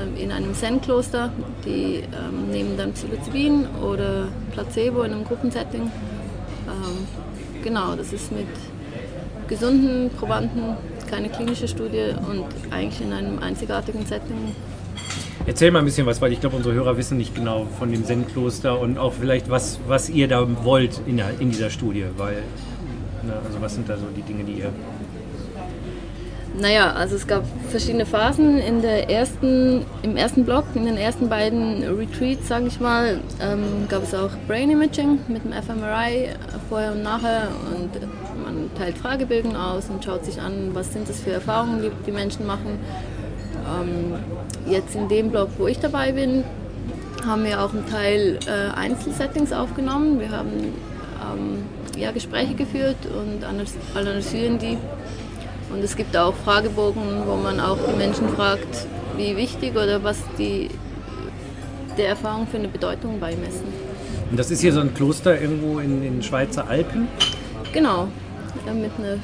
[0.00, 1.32] ähm, in einem Zen-Kloster.
[1.64, 5.90] Die ähm, nehmen dann Psilocybin oder Placebo in einem Gruppensetting.
[7.68, 8.46] Genau, das ist mit
[9.46, 10.74] gesunden Probanden,
[11.10, 14.54] keine klinische Studie und eigentlich in einem einzigartigen Setting.
[15.44, 18.06] Erzähl mal ein bisschen was, weil ich glaube, unsere Hörer wissen nicht genau von dem
[18.06, 22.36] Zen-Kloster und auch vielleicht, was, was ihr da wollt in, der, in dieser Studie, weil,
[23.22, 24.72] ne, also was sind da so die Dinge, die ihr
[26.60, 28.58] naja, also es gab verschiedene Phasen.
[28.58, 33.86] In der ersten, Im ersten Block, in den ersten beiden Retreats, sage ich mal, ähm,
[33.88, 36.30] gab es auch Brain Imaging mit dem fMRI
[36.68, 37.48] vorher und nachher.
[37.70, 37.90] Und
[38.42, 42.12] man teilt Fragebögen aus und schaut sich an, was sind das für Erfahrungen, die die
[42.12, 42.78] Menschen machen.
[43.80, 44.14] Ähm,
[44.70, 46.44] jetzt in dem Block, wo ich dabei bin,
[47.26, 50.20] haben wir auch einen Teil äh, Einzelsettings aufgenommen.
[50.20, 51.64] Wir haben ähm,
[51.96, 53.44] ja, Gespräche geführt und
[53.94, 54.78] analysieren die
[55.70, 60.18] und es gibt auch Fragebogen, wo man auch die Menschen fragt, wie wichtig oder was
[60.38, 60.68] die
[61.96, 63.66] der Erfahrung für eine Bedeutung beimessen.
[64.30, 67.08] Und das ist hier so ein Kloster irgendwo in den Schweizer Alpen?
[67.72, 68.08] Genau,
[68.66, 69.18] mit einer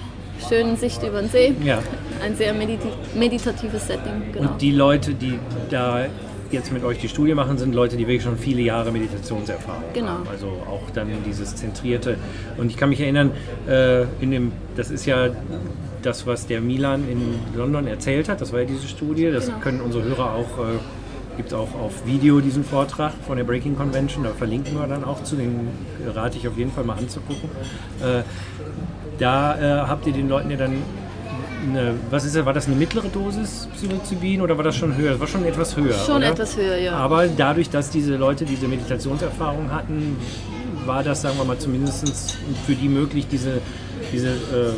[0.48, 1.54] schönen Sicht über den See.
[1.62, 1.78] Ja.
[2.22, 2.80] Ein sehr medit
[3.14, 4.32] meditatives Setting.
[4.32, 4.50] Genau.
[4.50, 5.38] Und die Leute, die
[5.70, 6.06] da
[6.50, 10.08] jetzt mit euch die Studie machen, sind Leute, die wirklich schon viele Jahre Meditationserfahrung genau.
[10.08, 10.28] haben.
[10.30, 12.16] Also auch dann dieses Zentrierte.
[12.56, 13.32] Und ich kann mich erinnern,
[13.68, 15.28] äh, in dem, das ist ja
[16.04, 19.58] das, was der Milan in London erzählt hat, das war ja diese Studie, das genau.
[19.58, 20.78] können unsere Hörer auch, äh,
[21.36, 25.04] gibt es auch auf Video diesen Vortrag von der Breaking Convention, da verlinken wir dann
[25.04, 25.68] auch zu, den
[26.14, 27.48] rate ich auf jeden Fall mal anzugucken.
[28.02, 28.22] Äh,
[29.18, 30.82] da äh, habt ihr den Leuten ja dann
[31.68, 35.12] eine, was ist war das eine mittlere Dosis Psilocybin oder war das schon höher?
[35.12, 35.94] Das war schon etwas höher.
[35.94, 36.30] Schon oder?
[36.30, 36.92] etwas höher, ja.
[36.92, 40.16] Aber dadurch, dass diese Leute diese Meditationserfahrung hatten,
[40.84, 42.36] war das, sagen wir mal, zumindest
[42.66, 43.60] für die möglich, diese,
[44.12, 44.72] diese äh,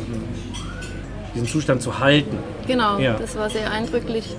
[1.37, 2.37] diesen Zustand zu halten.
[2.65, 3.13] Genau, ja.
[3.17, 4.35] das war sehr eindrücklich.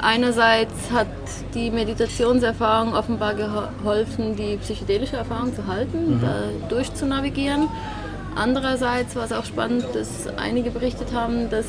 [0.00, 1.08] Einerseits hat
[1.54, 6.20] die Meditationserfahrung offenbar geholfen, die psychedelische Erfahrung zu halten, mhm.
[6.20, 7.68] da durchzunavigieren.
[8.36, 11.66] Andererseits war es auch spannend, dass einige berichtet haben, dass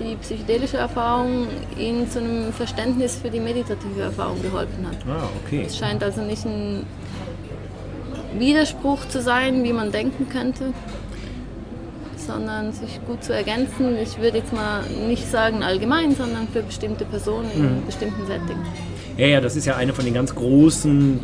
[0.00, 1.46] die psychedelische Erfahrung
[1.78, 4.96] ihnen zu einem Verständnis für die meditative Erfahrung geholfen hat.
[5.08, 5.64] Ah, okay.
[5.66, 6.84] Es scheint also nicht ein
[8.36, 10.72] Widerspruch zu sein, wie man denken könnte,
[12.26, 13.96] sondern sich gut zu ergänzen.
[14.02, 17.86] Ich würde jetzt mal nicht sagen allgemein, sondern für bestimmte Personen in mhm.
[17.86, 18.66] bestimmten Settings.
[19.16, 21.20] Ja, ja, das ist ja eine von den ganz großen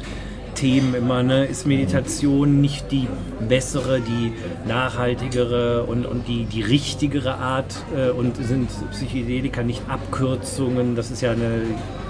[0.55, 1.23] Themen immer.
[1.23, 1.47] Ne?
[1.47, 3.07] Ist Meditation nicht die
[3.49, 4.33] bessere, die
[4.67, 7.77] nachhaltigere und, und die, die richtigere Art?
[7.97, 10.97] Äh, und sind Psychedelika nicht Abkürzungen?
[10.97, 11.63] Das ist ja eine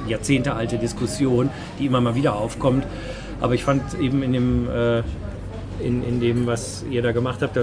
[0.08, 2.84] jahrzehntealte Diskussion, die immer mal wieder aufkommt.
[3.40, 5.02] Aber ich fand eben in dem, äh,
[5.80, 7.62] in, in dem was ihr da gemacht habt, da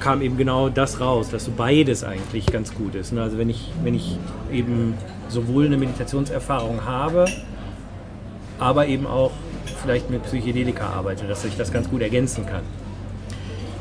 [0.00, 3.12] kam eben genau das raus, dass so beides eigentlich ganz gut ist.
[3.12, 3.22] Ne?
[3.22, 4.18] Also wenn ich, wenn ich
[4.52, 4.94] eben
[5.28, 7.26] sowohl eine Meditationserfahrung habe,
[8.58, 9.32] aber eben auch
[9.82, 12.62] vielleicht mit Psychedelika arbeite, dass ich das ganz gut ergänzen kann.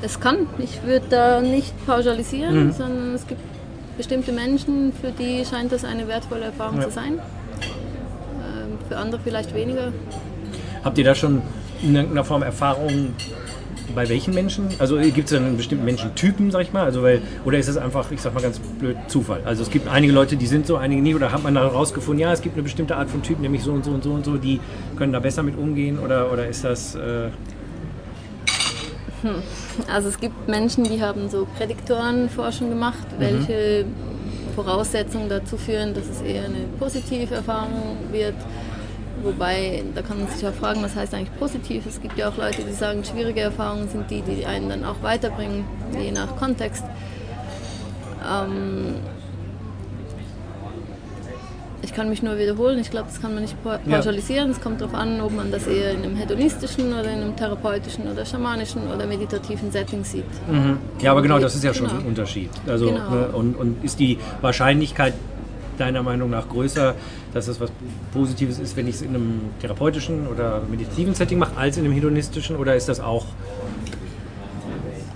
[0.01, 0.47] Es kann.
[0.57, 2.71] Ich würde da nicht pauschalisieren, mhm.
[2.73, 3.41] sondern es gibt
[3.97, 6.85] bestimmte Menschen, für die scheint das eine wertvolle Erfahrung ja.
[6.85, 7.13] zu sein.
[7.13, 9.93] Ähm, für andere vielleicht weniger.
[10.83, 11.41] Habt ihr da schon
[11.81, 13.15] in irgendeiner Form Erfahrungen
[13.95, 14.69] bei welchen Menschen?
[14.79, 16.83] Also gibt es einen bestimmten Menschentypen, sag ich mal?
[16.83, 19.41] Also weil, oder ist es einfach, ich sag mal ganz blöd, Zufall?
[19.45, 22.21] Also es gibt einige Leute, die sind so, einige nicht, oder hat man da rausgefunden,
[22.21, 24.25] ja, es gibt eine bestimmte Art von Typen, nämlich so und so und so und
[24.25, 24.59] so, die
[24.97, 26.95] können da besser mit umgehen oder, oder ist das.
[26.95, 27.29] Äh
[29.21, 29.35] hm.
[29.91, 33.21] Also es gibt Menschen, die haben so Prädiktorenforschung gemacht, mhm.
[33.21, 33.85] welche
[34.55, 38.35] Voraussetzungen dazu führen, dass es eher eine positive Erfahrung wird
[39.23, 41.85] Wobei, da kann man sich auch fragen, was heißt eigentlich positiv?
[41.87, 45.01] Es gibt ja auch Leute, die sagen, schwierige Erfahrungen sind die, die einen dann auch
[45.01, 45.63] weiterbringen,
[45.97, 46.83] je nach Kontext.
[48.29, 48.95] Ähm,
[51.81, 54.51] ich kann mich nur wiederholen, ich glaube, das kann man nicht pauschalisieren.
[54.51, 58.09] Es kommt darauf an, ob man das eher in einem hedonistischen oder in einem therapeutischen
[58.11, 60.23] oder schamanischen oder meditativen Setting sieht.
[60.49, 60.77] Mhm.
[61.01, 61.89] Ja, aber genau, das ist ja genau.
[61.89, 62.49] schon ein Unterschied.
[62.67, 63.09] Also, genau.
[63.09, 65.13] ne, und, und ist die Wahrscheinlichkeit
[65.77, 66.95] deiner Meinung nach größer,
[67.33, 67.71] dass es was
[68.13, 71.93] Positives ist, wenn ich es in einem therapeutischen oder meditativen Setting mache, als in einem
[71.93, 72.55] hedonistischen?
[72.55, 73.25] Oder ist das auch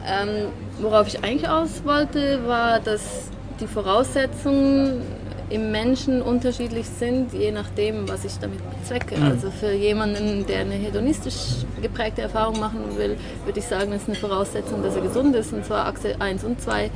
[0.05, 0.47] Ähm,
[0.79, 5.01] worauf ich eigentlich aus wollte, war, dass die Voraussetzungen
[5.49, 9.17] im Menschen unterschiedlich sind, je nachdem, was ich damit bezwecke.
[9.17, 9.23] Mhm.
[9.23, 14.09] Also für jemanden, der eine hedonistisch geprägte Erfahrung machen will, würde ich sagen, es ist
[14.09, 16.89] eine Voraussetzung, dass er gesund ist, und zwar Achse 1 und 2 äh,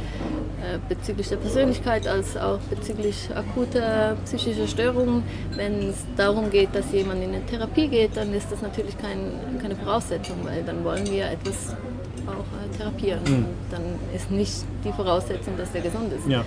[0.89, 5.23] bezüglich der Persönlichkeit als auch bezüglich akuter psychischer Störungen.
[5.55, 9.59] Wenn es darum geht, dass jemand in eine Therapie geht, dann ist das natürlich kein,
[9.61, 11.75] keine Voraussetzung, weil dann wollen wir etwas
[12.27, 13.19] auch äh, therapieren.
[13.25, 13.81] Und dann
[14.15, 16.27] ist nicht die Voraussetzung, dass der gesund ist.
[16.27, 16.43] Ja.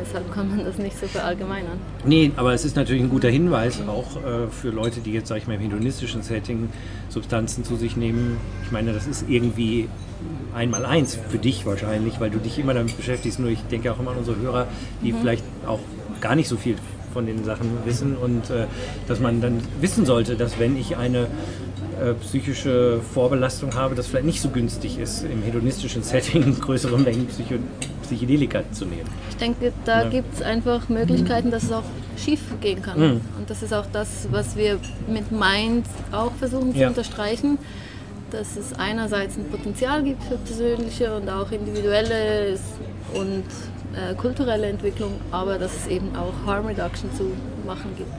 [0.00, 1.78] Deshalb kann man das nicht so verallgemeinern.
[2.04, 5.38] Nee, aber es ist natürlich ein guter Hinweis, auch äh, für Leute, die jetzt, sag
[5.38, 6.68] ich mal, im hedonistischen Setting
[7.08, 8.38] Substanzen zu sich nehmen.
[8.64, 9.88] Ich meine, das ist irgendwie
[10.54, 13.38] einmal eins für dich wahrscheinlich, weil du dich immer damit beschäftigst.
[13.38, 14.66] Nur ich denke auch immer an unsere Hörer,
[15.02, 15.80] die vielleicht auch
[16.20, 16.76] gar nicht so viel
[17.12, 18.66] von den Sachen wissen und äh,
[19.08, 21.26] dass man dann wissen sollte, dass wenn ich eine
[22.00, 27.26] äh, psychische Vorbelastung habe, das vielleicht nicht so günstig ist, im hedonistischen Setting größere Mengen
[27.26, 27.56] Psycho
[28.10, 29.08] Psychedelika zu nehmen.
[29.30, 30.08] Ich denke, da Ja.
[30.08, 31.84] gibt es einfach Möglichkeiten, dass es auch
[32.16, 32.98] schief gehen kann.
[32.98, 33.20] Mhm.
[33.38, 36.88] Und das ist auch das, was wir mit Mind auch versuchen zu Ja.
[36.88, 37.58] unterstreichen,
[38.32, 42.58] dass es einerseits ein Potenzial gibt für persönliche und auch individuelle
[43.14, 43.44] und
[43.94, 47.32] äh, kulturelle Entwicklung, aber dass es eben auch Harm Reduction zu
[47.66, 48.10] machen gibt.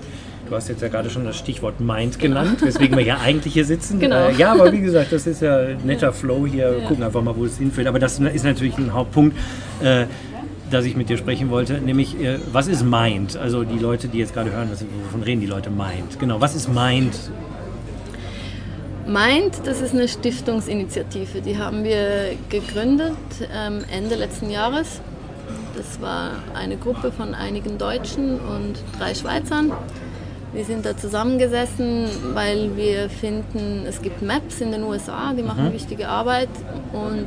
[0.51, 3.63] Du hast jetzt ja gerade schon das Stichwort Mind genannt, weswegen wir ja eigentlich hier
[3.63, 4.01] sitzen.
[4.01, 4.27] Genau.
[4.27, 6.75] Äh, ja, aber wie gesagt, das ist ja ein netter Flow hier.
[6.75, 7.87] Wir gucken einfach mal, wo es hinführt.
[7.87, 9.37] Aber das ist natürlich ein Hauptpunkt,
[9.81, 10.07] äh,
[10.69, 11.75] dass ich mit dir sprechen wollte.
[11.75, 13.37] Nämlich, äh, was ist Mind?
[13.37, 14.69] Also die Leute, die jetzt gerade hören,
[15.05, 16.19] wovon reden die Leute Mind?
[16.19, 17.15] Genau, was ist Mind?
[19.07, 23.15] Mind, das ist eine Stiftungsinitiative, die haben wir gegründet
[23.55, 24.99] ähm, Ende letzten Jahres.
[25.77, 29.71] Das war eine Gruppe von einigen Deutschen und drei Schweizern.
[30.53, 35.71] Wir sind da zusammengesessen, weil wir finden, es gibt Maps in den USA, die machen
[35.71, 36.49] wichtige Arbeit
[36.91, 37.25] und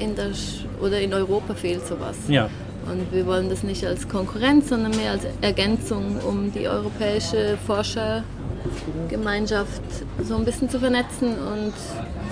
[0.00, 2.16] in, der Sch oder in Europa fehlt sowas.
[2.28, 2.50] Ja,
[2.90, 9.82] Und wir wollen das nicht als Konkurrenz, sondern mehr als Ergänzung, um die europäische Forschergemeinschaft
[10.24, 11.72] so ein bisschen zu vernetzen und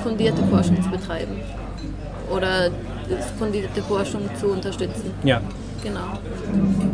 [0.02, 1.40] fundierte Forschung zu betreiben.
[2.34, 2.70] Oder
[3.38, 5.12] fundierte Forschung zu unterstützen.
[5.22, 5.40] ja.
[5.82, 6.18] Genau.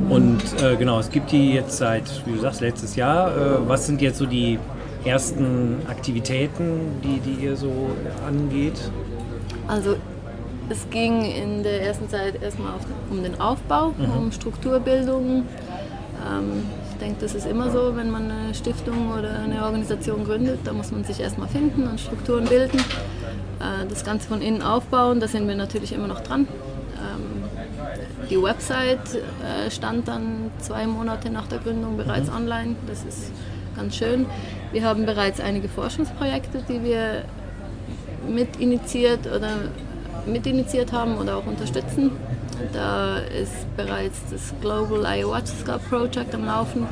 [0.08, 3.36] Und äh, genau, es gibt die jetzt seit, wie du sagst, letztes Jahr.
[3.36, 4.58] Äh, was sind jetzt so die
[5.04, 7.90] ersten Aktivitäten, die, die ihr so
[8.26, 8.78] angeht?
[9.68, 9.96] Also
[10.68, 12.72] es ging in der ersten Zeit erstmal
[13.10, 15.44] um den Aufbau, um Strukturbildung.
[16.26, 20.60] Ähm, ich denke, das ist immer so, wenn man eine Stiftung oder eine Organisation gründet,
[20.64, 22.78] da muss man sich erstmal finden und Strukturen bilden.
[22.78, 26.46] Äh, das Ganze von innen aufbauen, da sind wir natürlich immer noch dran.
[28.32, 32.76] Die Website äh, stand dann zwei Monate nach der Gründung bereits online.
[32.86, 33.30] Das ist
[33.76, 34.24] ganz schön.
[34.72, 37.24] Wir haben bereits einige Forschungsprojekte, die wir
[38.26, 39.50] mit initiiert oder
[40.24, 42.12] mitinitiiert haben oder auch unterstützen.
[42.72, 46.86] Da ist bereits das Global Ayahuasca Project am Laufen.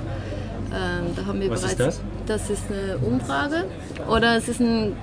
[0.74, 2.50] Ähm, da haben wir Was ist bereits, das?
[2.50, 3.64] ist eine Umfrage
[4.10, 4.94] oder es ist ein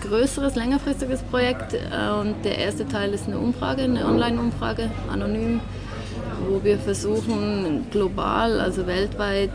[0.00, 5.60] größeres, längerfristiges Projekt äh, und der erste Teil ist eine Umfrage, eine Online-Umfrage, anonym,
[6.48, 9.50] wo wir versuchen global, also weltweit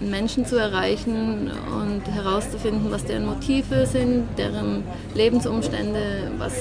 [0.00, 4.82] Menschen zu erreichen und herauszufinden, was deren Motive sind, deren
[5.14, 6.54] Lebensumstände, was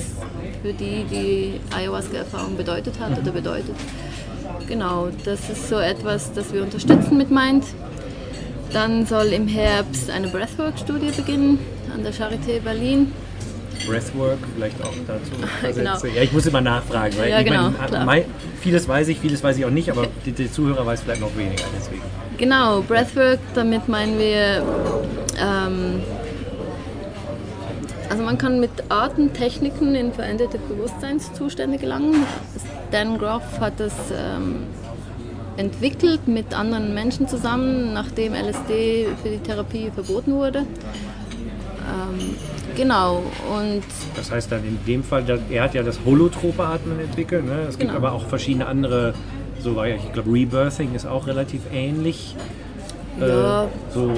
[0.61, 3.75] für die die Ayahuasca-Erfahrung bedeutet hat oder bedeutet.
[4.67, 7.63] Genau, das ist so etwas, das wir unterstützen mit Mind.
[8.73, 11.59] Dann soll im Herbst eine Breathwork-Studie beginnen
[11.93, 13.11] an der Charité Berlin.
[13.87, 15.31] Breathwork, vielleicht auch dazu.
[15.75, 16.15] Genau.
[16.15, 17.71] Ja, ich muss immer nachfragen, weil Ja, ich genau,
[18.05, 18.25] meine,
[18.61, 21.35] vieles weiß ich, vieles weiß ich auch nicht, aber die, der Zuhörer weiß vielleicht noch
[21.37, 22.01] weniger deswegen.
[22.37, 24.63] Genau, Breathwork, damit meinen wir,
[25.41, 26.01] ähm,
[28.09, 32.23] also man kann mit Atemtechniken in veränderte Bewusstseinszustände gelangen.
[32.91, 34.63] Dan Groff hat das ähm,
[35.57, 40.65] entwickelt mit anderen Menschen zusammen, nachdem LSD für die Therapie verboten wurde.
[41.89, 42.35] Ähm,
[42.75, 43.83] genau, und
[44.15, 47.45] Das heißt dann in dem Fall, er hat ja das holotrope Atmen entwickelt.
[47.45, 47.61] Ne?
[47.67, 47.95] Es gibt Genau.
[48.05, 49.13] aber auch verschiedene andere,
[49.59, 52.35] so war ja, ich glaube Rebirthing ist auch relativ ähnlich.
[53.19, 54.13] ja, Äh, so,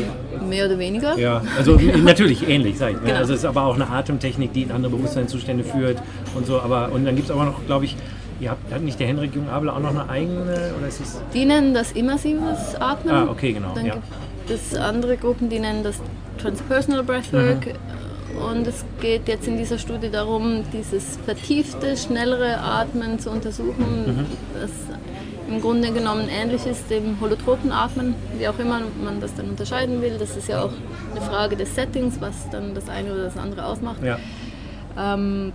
[0.47, 1.17] mehr oder weniger.
[1.17, 2.95] ja, also natürlich ähnlich, sag ich.
[2.97, 3.07] Ne?
[3.07, 3.17] Genau.
[3.17, 5.97] Also es ist aber auch eine Atemtechnik, die in andere Bewusstseinszustände führt
[6.36, 6.59] und so.
[6.59, 7.95] Aber und dann gibt es aber noch, glaube ich,
[8.39, 11.22] ihr habt, hat nicht der Henrik Jung-Abel auch noch eine eigene oder ist es?
[11.34, 13.13] Die nennen das immersives Atmen.
[13.15, 13.93] Ah, okay, genau, Dann ja.
[13.95, 14.05] gibt
[14.49, 15.95] es andere Gruppen, die nennen das
[16.42, 17.68] Transpersonal Breathwork.
[17.68, 18.42] Mhm.
[18.50, 24.26] Und es geht jetzt in dieser Studie darum, dieses vertiefte, schnellere Atmen zu untersuchen, Mhm.
[24.60, 24.72] das
[25.50, 30.02] im Grunde genommen ähnlich ist dem holotropen Atmen, wie auch immer man das dann unterscheiden
[30.02, 30.18] will.
[30.18, 30.72] Das ist ja auch
[31.12, 34.02] eine Frage des Settings, was dann das eine oder das andere ausmacht.
[34.02, 34.18] Ja.
[34.98, 35.52] Ähm,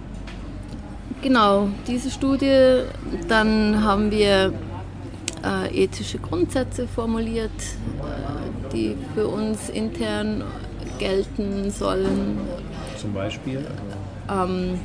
[1.23, 2.83] genau, diese Studie.
[3.27, 4.53] Dann haben wir
[5.45, 10.45] äh, ethische Grundsätze formuliert, äh, die für uns intern
[10.99, 12.39] gelten sollen.
[12.97, 13.65] Zum Beispiel?
[14.29, 14.81] Ähm,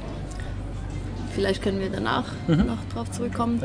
[1.33, 3.61] vielleicht können wir danach noch darauf zurückkommen.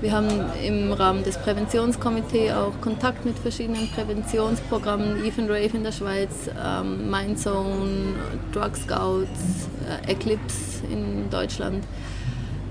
[0.00, 0.28] Wir haben
[0.64, 6.50] im Rahmen des Präventionskomitees auch Kontakt mit verschiedenen Präventionsprogrammen, Eve and Rave in der Schweiz,
[6.64, 8.14] ähm, Mindzone,
[8.52, 9.68] Drug Scouts,
[10.06, 11.84] äh, Eclipse in Deutschland.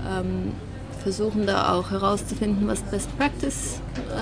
[0.08, 0.52] Ähm,
[1.02, 3.80] versuchen da auch herauszufinden, was Best Practice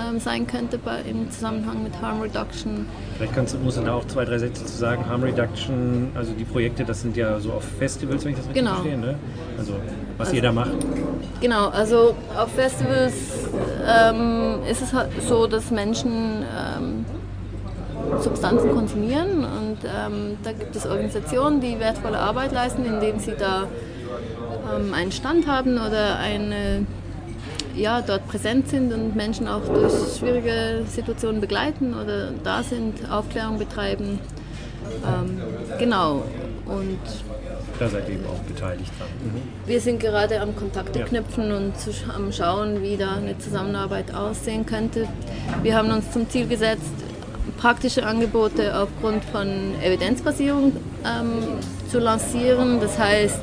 [0.09, 2.85] ähm, sein könnte bei, im Zusammenhang mit Harm Reduction.
[3.17, 5.05] Vielleicht kannst, du- musst du da auch zwei, drei Sätze zu sagen.
[5.07, 8.63] Harm Reduction, also die Projekte, das sind ja so auf Festivals, wenn ich das richtig
[8.63, 8.75] Genau.
[8.75, 8.97] verstehe.
[8.97, 9.15] Ne?
[9.57, 9.73] Also
[10.17, 10.71] was ihr da macht.
[11.41, 13.13] Genau, also auf Festivals
[13.87, 17.05] ähm, ist es halt so, dass Menschen ähm,
[18.21, 23.63] Substanzen konsumieren und ähm, da gibt es Organisationen, die wertvolle Arbeit leisten, indem sie da
[24.75, 26.85] ähm, einen Stand haben oder eine,
[27.75, 33.57] ja, dort präsent sind und Menschen auch durch schwierige Situationen begleiten oder da sind, Aufklärung
[33.59, 34.19] betreiben.
[35.05, 35.41] Ähm,
[35.79, 36.23] genau.
[36.65, 36.97] Und
[37.79, 39.07] Da seid ihr eben auch beteiligt dran.
[39.23, 39.41] Mhm.
[39.69, 41.05] wir sind gerade am Kontakte Ja.
[41.05, 45.07] knüpfen und zu, sch- am Schauen, wie da eine Zusammenarbeit aussehen könnte.
[45.61, 46.81] Wir haben uns zum Ziel gesetzt,
[47.57, 49.47] praktische Angebote aufgrund von
[49.81, 50.73] Evidenzbasierung
[51.05, 51.59] ähm,
[51.89, 52.79] zu lancieren.
[52.81, 53.39] Das heißt,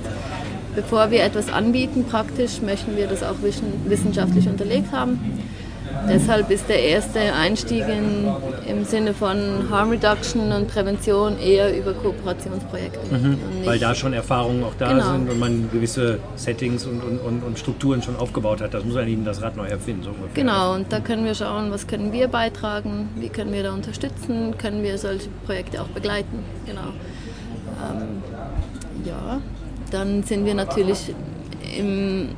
[0.75, 5.19] bevor wir etwas anbieten, praktisch, möchten wir das auch wissen- wissenschaftlich unterlegt haben.
[6.09, 8.27] Deshalb ist der erste Einstieg in,
[8.69, 9.37] im Sinne von
[9.71, 12.99] Harm Reduction und Prävention eher über Kooperationsprojekte.
[13.15, 13.39] Mhm.
[13.65, 15.13] Weil da schon Erfahrungen auch da Genau.
[15.13, 18.75] sind und man gewisse Settings und, und, und, und Strukturen schon aufgebaut hat.
[18.75, 20.35] Das muss man eben das Rad neu erfinden, so ungefähr.
[20.35, 24.59] Genau, und da können wir schauen, was können wir beitragen, wie können wir da unterstützen,
[24.59, 26.41] können wir solche Projekte auch begleiten.
[26.67, 26.81] Genau.
[27.81, 28.23] Ähm,
[29.07, 29.41] ja,
[29.95, 31.15] dann sind wir natürlich
[31.79, 32.31] im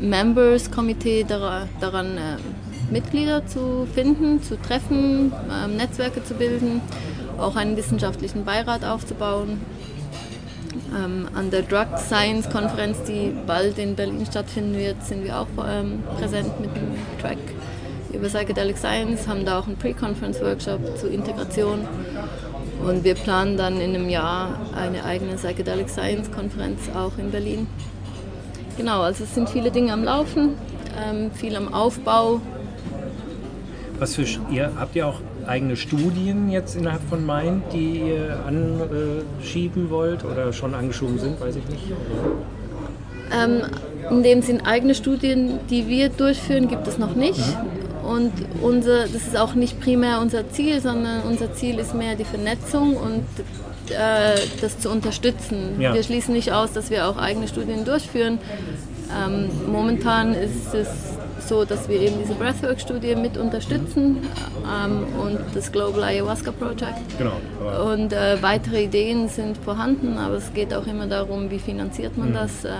[0.00, 6.80] Members-Komitee dara- daran, äh, Mitglieder zu finden, zu treffen, ähm, Netzwerke zu bilden,
[7.38, 9.60] auch einen wissenschaftlichen Beirat aufzubauen.
[10.94, 15.46] Ähm, an der Drug Science Konferenz, die bald in Berlin stattfinden wird, sind wir auch
[15.66, 17.38] ähm, präsent mit dem Track
[18.12, 21.80] über Psychedelic Science, haben da auch einen Pre-Conference Workshop zur Integration
[22.86, 27.66] und wir planen dann in einem Jahr eine eigene Psychedelic Science Konferenz auch in Berlin.
[28.76, 30.54] Genau, also es sind viele Dinge am Laufen,
[30.98, 32.40] ähm, viel am Aufbau.
[33.98, 39.90] Was für, ihr habt ihr auch eigene Studien jetzt innerhalb von Mind, die ihr anschieben
[39.90, 41.84] wollt oder schon angeschoben sind, weiß ich nicht.
[43.32, 43.62] Ähm,
[44.10, 47.40] in dem Sinn eigene Studien, die wir durchführen, gibt es noch nicht.
[48.02, 52.24] Und unser, das ist auch nicht primär unser Ziel, sondern unser Ziel ist mehr die
[52.24, 53.24] Vernetzung und
[53.90, 55.80] äh, das zu unterstützen.
[55.80, 55.94] Ja.
[55.94, 58.38] Wir schließen nicht aus, dass wir auch eigene Studien durchführen.
[59.26, 60.88] Ähm, momentan ist es
[61.48, 64.18] so, dass wir eben diese Breathwork-Studie mit unterstützen
[64.64, 67.00] ähm, und das Global Ayahuasca Project.
[67.18, 67.32] Genau.
[67.60, 72.16] Aber Und äh, weitere Ideen sind vorhanden, aber es geht auch immer darum, wie finanziert
[72.16, 72.24] Mhm.
[72.24, 72.64] man das.
[72.64, 72.70] Ähm,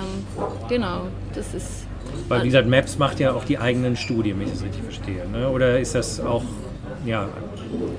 [0.69, 1.03] genau,
[1.35, 1.87] das ist.
[2.29, 5.29] Weil, wie gesagt, Maps macht ja auch die eigenen Studien, wenn ich das richtig verstehe.
[5.31, 5.49] Ne?
[5.49, 6.43] Oder ist das auch,
[7.05, 7.29] ja,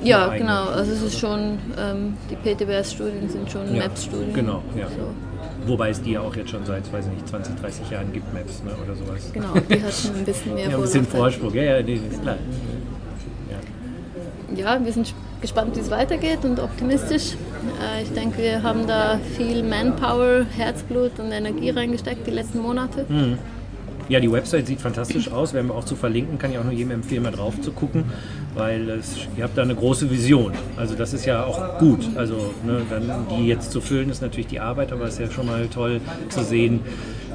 [0.03, 0.65] Ja, eigene genau.
[0.69, 4.33] Also es ist schon, ähm, die PTBS-Studien sind schon Ja, Maps-Studien.
[4.33, 4.87] genau, ja.
[4.87, 8.11] So, wobei es die ja auch jetzt schon seit, weiß ich nicht, 20, 30 Jahren
[8.13, 8.71] gibt, Maps ne?
[8.83, 9.29] oder sowas.
[9.33, 11.05] genau, die hatten ein bisschen mehr Ja, ein bisschen.
[11.05, 12.37] Vorsprung, ja, ja, nee, ist klar.
[13.49, 14.77] Ja.
[14.77, 17.33] Ja, wir sind gespannt, wie es weitergeht und optimistisch.
[17.81, 23.05] Äh, ich denke, wir haben da viel Manpower, Herzblut und Energie reingesteckt die letzten Monate.
[23.07, 23.37] Hm.
[24.09, 26.73] Ja, die Website sieht fantastisch aus, werden wir auch zu verlinken, kann ich auch nur
[26.73, 28.03] jedem empfehlen, mal drauf zu gucken,
[28.53, 30.51] weil es, ihr habt da eine große Vision.
[30.75, 32.09] Also das ist ja auch gut.
[32.15, 35.31] Also ne, dann die jetzt zu füllen ist natürlich die Arbeit, aber es ist ja
[35.31, 36.81] schon mal toll zu sehen,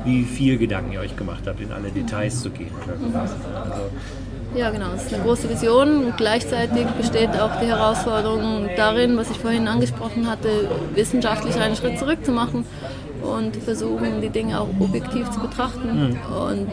[0.04, 2.70] wie viel Gedanken ihr euch gemacht habt, in alle Details zu gehen.
[2.86, 3.80] Also,
[4.54, 4.92] Ja, genau.
[4.94, 10.28] Es ist eine große Vision gleichzeitig besteht auch die Herausforderung darin, was ich vorhin angesprochen
[10.28, 12.64] hatte, wissenschaftlich einen Schritt zurück zu machen
[13.22, 16.18] und versuchen, die Dinge auch objektiv zu betrachten.
[16.48, 16.68] Und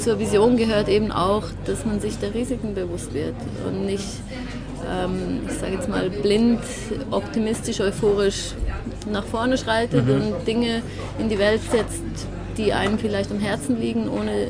[0.00, 3.34] zur Vision gehört eben auch, dass man sich der Risiken bewusst wird
[3.66, 4.20] und nicht,
[4.90, 6.60] ähm, ich sage jetzt mal, blind,
[7.10, 8.54] optimistisch, euphorisch
[9.10, 10.82] nach vorne schreitet und Dinge
[11.18, 12.26] in die Welt setzt,
[12.56, 14.48] die einem vielleicht am Herzen liegen, ohne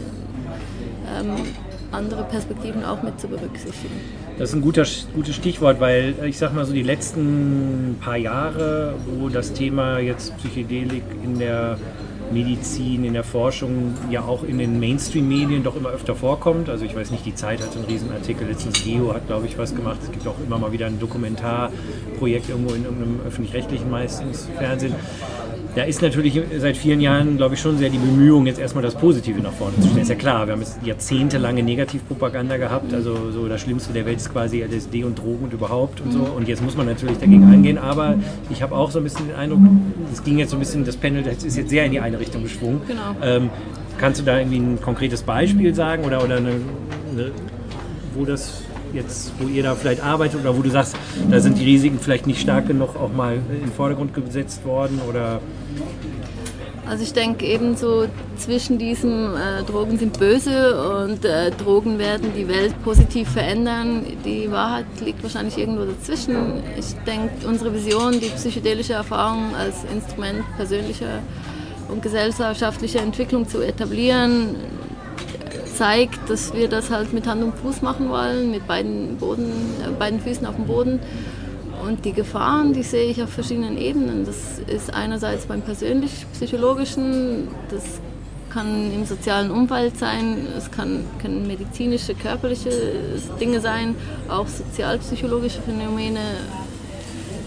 [1.19, 1.45] ähm,
[1.93, 4.01] andere Perspektiven auch mit zu berücksichtigen.
[4.37, 8.17] Das ist ein guter, gutes Stichwort, weil äh, ich sag mal so die letzten paar
[8.17, 11.79] Jahre, wo das Thema jetzt Psychedelik in der
[12.33, 16.69] Medizin, in der Forschung ja auch in den Mainstream-Medien doch immer öfter vorkommt.
[16.69, 19.75] Also ich weiß nicht, die Zeit hat einen Riesenartikel, letztens Geo hat glaube ich was
[19.75, 19.99] gemacht.
[20.03, 24.95] Es gibt auch immer mal wieder ein Dokumentarprojekt irgendwo in irgendeinem öffentlich-rechtlichen meistens Fernsehen.
[25.75, 28.95] Da ist natürlich seit vielen Jahren, glaube ich, schon sehr die Bemühung, jetzt erstmal das
[28.95, 30.03] Positive nach vorne zu stellen.
[30.03, 34.19] Ist ja klar, wir haben jetzt jahrzehntelange Negativpropaganda gehabt, also so das Schlimmste der Welt
[34.19, 36.21] ist quasi LSD und Drogen und überhaupt und so.
[36.21, 38.15] Und jetzt muss man natürlich dagegen eingehen, aber
[38.51, 39.61] ich habe auch so ein bisschen den Eindruck,
[40.13, 42.21] es ging jetzt so ein bisschen, das Panel das ist jetzt sehr in die eine
[42.21, 42.81] Richtung geschwungen.
[42.87, 43.17] Genau.
[43.23, 43.51] Ähm,
[43.99, 47.31] kannst du da irgendwie ein konkretes Beispiel sagen oder, oder eine, eine,
[48.15, 48.63] wo das
[48.93, 50.97] jetzt, wo ihr da vielleicht arbeitet oder wo du sagst,
[51.31, 55.01] da sind die Risiken vielleicht nicht stark genug auch mal in den Vordergrund gesetzt worden
[55.09, 55.41] oder
[56.87, 58.07] Also ich denke eben so
[58.37, 64.05] zwischen diesem äh, Drogen sind böse und äh, Drogen werden die Welt positiv verändern.
[64.25, 66.63] Die Wahrheit liegt wahrscheinlich irgendwo dazwischen.
[66.79, 71.21] Ich denke, unsere Vision, die psychedelische Erfahrung als Instrument persönlicher
[71.89, 74.57] und gesellschaftlicher Entwicklung zu etablieren,
[75.75, 79.51] zeigt, dass wir das halt mit Hand und Fuß machen wollen, mit beiden, Boden,
[79.83, 81.01] äh, beiden Füßen auf dem Boden.
[81.87, 84.25] Und die Gefahren, die sehe ich auf verschiedenen Ebenen.
[84.25, 88.01] Das ist einerseits beim persönlich-psychologischen, das
[88.51, 92.71] kann im sozialen Umfeld sein, es kann, können medizinische, körperliche
[93.41, 93.97] Dinge sein,
[94.29, 96.21] auch sozialpsychologische Phänomene,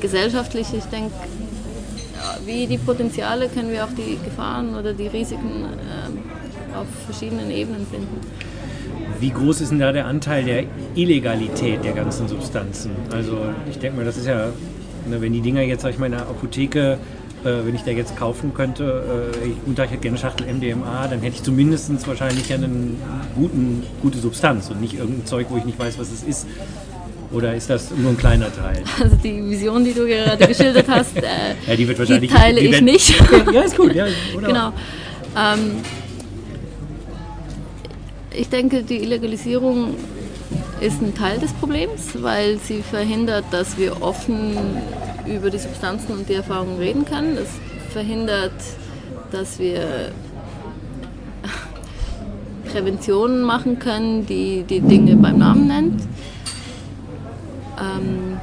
[0.02, 0.78] gesellschaftliche.
[0.78, 1.14] Ich denke,
[2.46, 6.20] wie die Potenziale können wir auch die Gefahren oder die Risiken ähm,
[6.76, 8.20] auf verschiedenen Ebenen finden.
[9.20, 10.64] Wie groß ist denn da der Anteil der
[10.96, 12.92] Illegalität der ganzen Substanzen?
[13.12, 13.38] Also
[13.70, 14.48] ich denke mal, das ist ja,
[15.08, 16.98] ne, wenn die Dinger jetzt, sag ich mal, in der Apotheke,
[17.44, 20.22] äh, wenn ich da jetzt kaufen könnte, äh, ich, und da ich hätte gerne eine
[20.22, 22.70] Schachtel MDMA, dann hätte ich zumindest wahrscheinlich eine
[24.02, 26.48] gute Substanz und nicht irgendein Zeug, wo ich nicht weiß, was es ist.
[27.32, 28.84] Oder ist das nur ein kleiner Teil?
[29.04, 31.22] Also die Vision, die du gerade geschildert hast, äh,
[31.68, 33.22] Ja, die die teile die ich nicht.
[33.54, 34.06] ja, ist gut, ja.
[34.34, 34.72] Genau.
[35.36, 35.72] Ähm,
[38.38, 39.96] ich denke, die Illegalisierung
[40.80, 44.56] ist ein Teil des Problems, weil sie verhindert, dass wir offen
[45.26, 47.38] über die Substanzen und die Erfahrungen reden können.
[47.38, 47.50] Es
[47.92, 48.54] verhindert,
[49.32, 50.12] dass wir
[52.72, 56.02] Präventionen machen können, die die Dinge beim Namen nennt.
[57.80, 58.40] Ähm,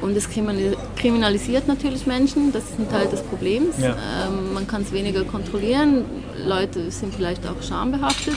[0.00, 3.76] und es kriminali- kriminalisiert natürlich Menschen, das ist ein Teil des Problems.
[3.78, 3.96] Ja.
[4.26, 6.04] Ähm, man kann es weniger kontrollieren,
[6.46, 8.34] Leute sind vielleicht auch schambehaftet,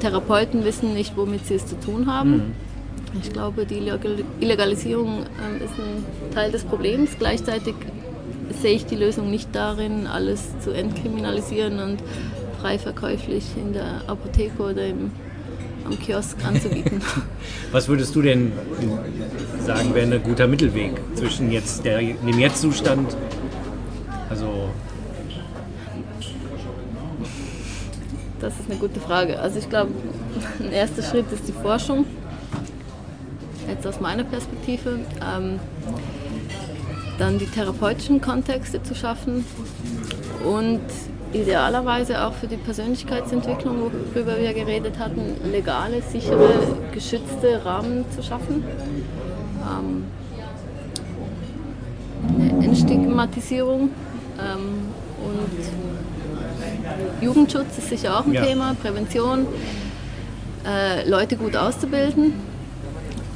[0.00, 2.54] Therapeuten wissen nicht, womit sie es zu tun haben.
[3.22, 7.10] Ich glaube, die Illegal- Illegalisierung ähm, ist ein Teil des Problems.
[7.18, 7.74] Gleichzeitig
[8.60, 11.98] sehe ich die Lösung nicht darin, alles zu entkriminalisieren und
[12.60, 15.10] frei verkäuflich in der Apotheke oder im,
[15.86, 17.00] am Kiosk anzubieten.
[17.72, 18.52] Was würdest du denn
[19.64, 23.16] sagen, wäre ein guter Mittelweg zwischen jetzt der, dem Jetzt-Zustand,
[24.28, 24.63] also
[28.40, 29.38] Das ist eine gute Frage.
[29.38, 29.92] Also ich glaube,
[30.60, 32.04] ein erster Schritt ist die Forschung.
[33.68, 35.00] Jetzt aus meiner Perspektive.
[35.22, 35.60] Ähm,
[37.18, 39.44] dann die therapeutischen Kontexte zu schaffen
[40.44, 40.80] und
[41.32, 46.50] idealerweise auch für die Persönlichkeitsentwicklung, worüber wir geredet hatten, legale, sichere,
[46.92, 48.64] geschützte Rahmen zu schaffen.
[49.62, 50.04] Ähm,
[52.28, 53.90] eine Entstigmatisierung
[54.38, 54.88] ähm,
[55.24, 55.83] und
[57.20, 58.44] Jugendschutz ist sicher auch ein Ja.
[58.44, 59.46] Thema, Prävention,
[60.66, 62.32] äh, Leute gut auszubilden.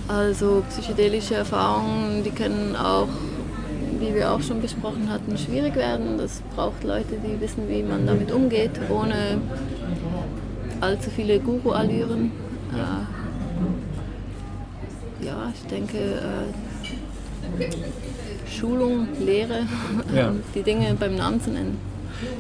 [0.09, 3.09] Also psychedelische Erfahrungen, die können auch,
[4.01, 6.17] wie wir auch schon besprochen hatten, schwierig werden.
[6.17, 9.39] Das braucht Leute, die wissen, wie man damit umgeht, ohne
[10.81, 12.31] allzu viele Guru-Allüren.
[12.73, 13.05] Äh,
[15.27, 17.71] ja, ich denke, äh,
[18.51, 19.67] Schulung, Lehre,
[20.15, 20.33] Ja.
[20.55, 21.77] die Dinge beim Namen zu nennen.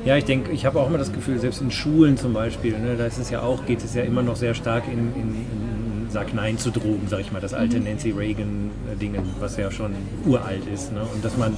[0.04, 2.96] Ja, ich denke, ich habe auch immer das Gefühl, selbst in Schulen zum Beispiel, ne,
[2.96, 6.10] da ist es ja auch, geht es ja immer noch sehr stark in, in, in
[6.10, 9.92] Sag Nein zu Drogen, sag ich mal, das alte Nancy Reagan-Dingen, was ja schon
[10.24, 10.92] uralt ist.
[10.92, 11.02] Ne?
[11.02, 11.54] Und dass man,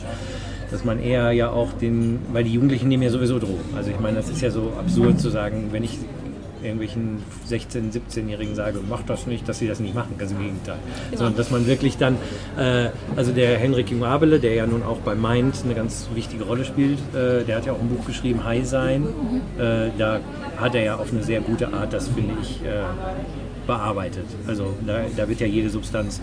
[0.70, 3.74] dass man eher ja auch den, weil die Jugendlichen nehmen ja sowieso Drogen.
[3.76, 5.98] Also ich meine, das ist ja so absurd zu sagen, wenn ich
[6.62, 10.78] irgendwelchen 16-, 17-Jährigen sage, mach das nicht, dass sie das nicht machen, ganz im Gegenteil.
[11.14, 12.16] Sondern dass man wirklich dann,
[12.58, 16.64] äh, also der Henrik Jungabele, der ja nun auch bei Mind eine ganz wichtige Rolle
[16.64, 19.06] spielt, äh, der hat ja auch ein Buch geschrieben, High Sein.
[19.58, 20.20] Äh, da
[20.56, 22.82] hat er ja auf eine sehr gute Art, das finde ich, äh,
[23.66, 24.26] bearbeitet.
[24.46, 26.20] Also da, da wird ja jede Substanz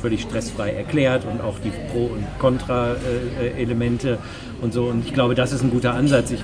[0.00, 4.18] völlig stressfrei erklärt und auch die Pro- und Kontra-Elemente
[4.60, 4.84] und so.
[4.84, 6.30] Und ich glaube, das ist ein guter Ansatz.
[6.30, 6.42] Ich,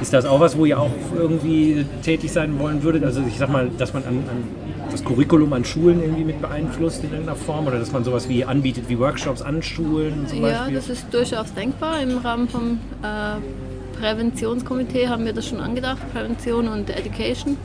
[0.00, 3.04] ist das auch was, wo ihr auch irgendwie tätig sein wollen würdet?
[3.04, 4.44] Also ich sag mal, dass man an, an
[4.90, 8.44] das Curriculum an Schulen irgendwie mit beeinflusst in irgendeiner Form oder dass man sowas wie
[8.44, 10.74] anbietet wie Workshops an Schulen zum Ja, Beispiel?
[10.76, 12.00] das ist durchaus denkbar.
[12.00, 17.56] Im Rahmen vom äh, Präventionskomitee haben wir das schon angedacht, Prävention und Education.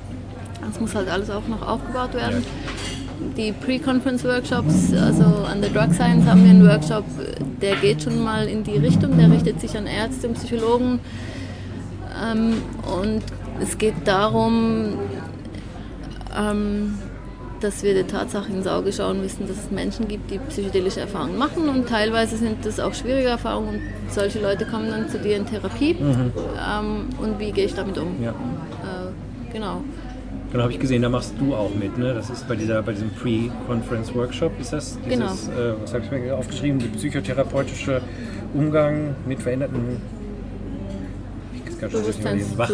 [0.68, 2.44] Das muss halt alles auch noch aufgebaut werden.
[3.38, 7.06] die Pre-Conference-Workshops, also an der Drug Science haben wir einen Workshop,
[7.62, 11.00] der geht schon mal in die Richtung, der richtet sich an Ärzte und Psychologen.
[12.24, 12.54] Ähm,
[13.02, 13.22] und
[13.62, 15.00] es geht darum,
[16.38, 16.96] ähm,
[17.60, 21.38] dass wir der Tatsache ins Auge schauen müssen, dass es Menschen gibt, die psychedelische Erfahrungen
[21.38, 25.38] machen und teilweise sind das auch schwierige Erfahrungen und solche Leute kommen dann zu dir
[25.38, 28.22] in Therapie ähm, und wie gehe ich damit um?
[28.22, 28.32] Ja.
[28.32, 29.82] Äh, genau.
[30.52, 32.14] Genau, habe ich gesehen, da machst du auch mit, ne?
[32.14, 35.00] Das ist bei, dieser, bei diesem Pre-Conference-Workshop, ist das?
[35.04, 35.10] Dieses,
[35.50, 35.60] Genau.
[35.60, 36.78] äh, was habe ich mir aufgeschrieben?
[36.80, 38.02] Der psychotherapeutische
[38.54, 40.00] Umgang mit veränderten
[41.88, 42.58] überlesen.
[42.58, 42.70] Wach,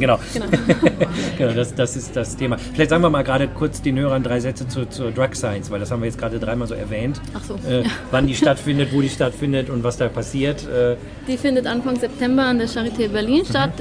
[0.00, 0.18] genau.
[0.32, 0.46] Genau.
[1.38, 2.58] genau das, das ist das Thema.
[2.58, 5.80] Vielleicht sagen wir mal gerade kurz den Hörern drei Sätze zur, zur Drug Science, weil
[5.80, 7.20] das haben wir jetzt gerade dreimal so erwähnt.
[7.34, 7.54] Ach so.
[7.68, 10.66] Äh, wann die stattfindet, wo die stattfindet und was da passiert.
[10.68, 10.96] Äh,
[11.28, 13.72] Die findet Anfang September an der Charité Berlin statt.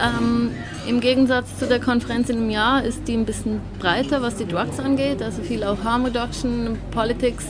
[0.00, 0.50] Ähm,
[0.88, 4.46] Im Gegensatz zu der Konferenz in einem Jahr ist die ein bisschen breiter, was die
[4.46, 5.22] Drugs angeht.
[5.22, 7.46] Also viel auch Harm Reduction, Politics,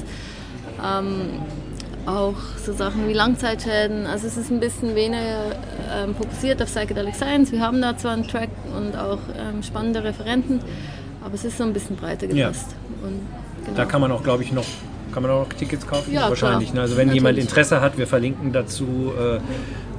[0.84, 1.40] ähm,
[2.07, 2.34] auch
[2.64, 4.07] so Sachen wie Langzeitschäden.
[4.07, 5.53] Also es ist ein bisschen weniger
[5.94, 7.53] ähm, fokussiert auf Psychedelic Science.
[7.53, 10.61] Wir haben da zwar einen Track und auch ähm, spannende Referenten,
[11.24, 12.48] aber es ist so ein bisschen breiter Ja.
[12.48, 12.74] gefasst.
[13.03, 13.20] Und,
[13.64, 13.76] genau.
[13.76, 14.64] Da kann man auch, glaube ich, noch,
[15.12, 16.12] kann man auch Tickets kaufen?
[16.12, 16.70] Ja, Wahrscheinlich.
[16.70, 16.76] klar.
[16.76, 16.80] Ne?
[16.82, 17.50] Also wenn jemand Natürlich.
[17.50, 19.38] Interesse hat, wir verlinken dazu äh,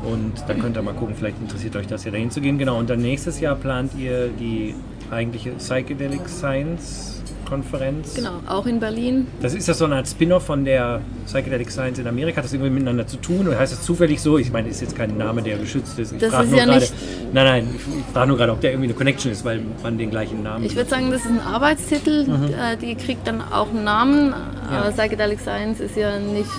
[0.05, 2.57] und dann könnt ihr mal gucken, vielleicht interessiert euch das ja dahin zu gehen.
[2.57, 4.75] Genau, und dann nächstes Jahr plant ihr die
[5.11, 7.22] eigentliche Psychedelic Science
[7.53, 8.15] Konferenz.
[8.15, 9.27] Genau, auch in Berlin.
[9.41, 12.37] Das ist das so eine Art Spin-off von der Psychedelic Science in Amerika.
[12.37, 13.47] Hat das irgendwie miteinander zu tun?
[13.47, 14.39] Oder heißt das zufällig so?
[14.39, 16.13] Ich meine, ist jetzt kein Name, der geschützt ist.
[16.13, 16.79] Ich Das frage ist nur ja gerade.
[16.79, 16.93] nicht-
[17.33, 20.09] Nein, nein, ich, frage nur gerade, ob der irgendwie eine Connection ist, weil man den
[20.09, 20.65] gleichen Namen.
[20.65, 22.25] Ich würde sagen, das ist ein Arbeitstitel,
[22.57, 24.25] äh, die kriegt dann auch einen Namen.
[24.27, 24.33] Mhm.
[24.71, 24.81] Ja.
[24.81, 26.49] Aber Psychedelic Science ist ja nicht,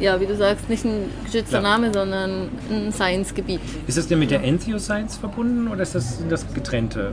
[0.00, 1.62] ja, wie du sagst, nicht ein geschützter Ja.
[1.62, 3.60] Name, sondern ein Science-Gebiet.
[3.86, 7.12] Ist das denn mit der Entheoscience verbunden oder ist das, sind das getrennte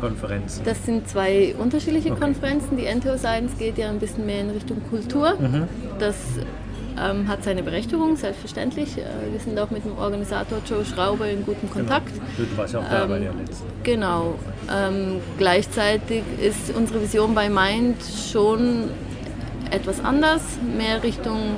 [0.00, 0.62] Konferenzen?
[0.64, 2.20] Das sind zwei unterschiedliche Okay.
[2.20, 2.76] Konferenzen.
[2.76, 5.34] Die Entheoscience geht ja ein bisschen mehr in Richtung Kultur.
[5.38, 5.64] Mhm.
[5.98, 6.14] Das
[7.00, 8.96] ähm, hat seine Berechtigung, selbstverständlich.
[8.98, 12.12] Äh, wir sind auch mit dem Organisator Joe Schraube in gutem Kontakt.
[12.36, 13.66] Du, du warst ja auch da Ähm, bei der letzten.
[13.84, 14.34] Genau.
[14.72, 17.96] Ähm, gleichzeitig ist unsere Vision bei Mind
[18.32, 18.90] schon
[19.70, 20.42] etwas anders,
[20.76, 21.56] mehr Richtung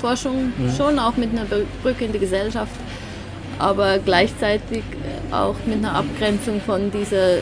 [0.00, 0.70] Forschung, Mhm.
[0.76, 2.72] schon auch mit einer Br- Brücke in die Gesellschaft,
[3.58, 4.82] aber gleichzeitig
[5.32, 7.38] auch mit einer Abgrenzung von dieser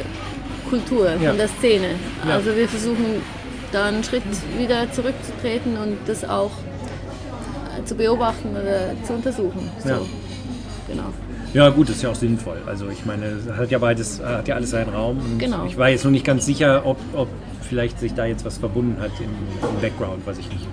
[0.68, 1.30] Kultur, Ja.
[1.30, 1.88] von der Szene.
[2.26, 2.34] Ja.
[2.34, 3.04] Also wir versuchen
[3.72, 4.22] da einen Schritt
[4.58, 6.50] wieder zurückzutreten und das auch
[7.84, 9.70] zu beobachten oder zu untersuchen.
[9.82, 9.88] So.
[9.88, 10.00] Ja.
[10.88, 11.04] Genau.
[11.52, 12.58] Ja gut, das ist ja auch sinnvoll.
[12.66, 15.20] Also ich meine, es hat ja beides, hat ja alles seinen Raum.
[15.38, 15.64] Genau.
[15.66, 17.28] Ich war jetzt noch nicht ganz sicher, ob, ob
[17.70, 20.66] vielleicht sich da jetzt was verbunden hat im, im Background, weiß ich nicht.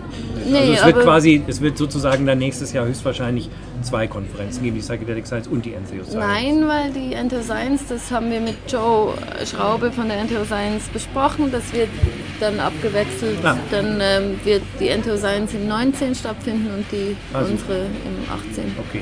[0.49, 3.49] Nee, also es wird quasi, es wird sozusagen dann nächstes Jahr höchstwahrscheinlich
[3.83, 6.15] zwei Konferenzen geben, die Psychedelic Science und die Entheo Science.
[6.15, 9.13] Nein, weil die Entheoscience, das haben wir mit Joe
[9.45, 11.89] Schraube von der Entheoscience besprochen, das wird
[12.39, 13.37] dann abgewechselt.
[13.43, 13.55] Ah.
[13.69, 18.75] Dann ähm, wird die Entheoscience im 19 stattfinden und die Ah, unsere im 18.
[18.89, 19.01] Okay.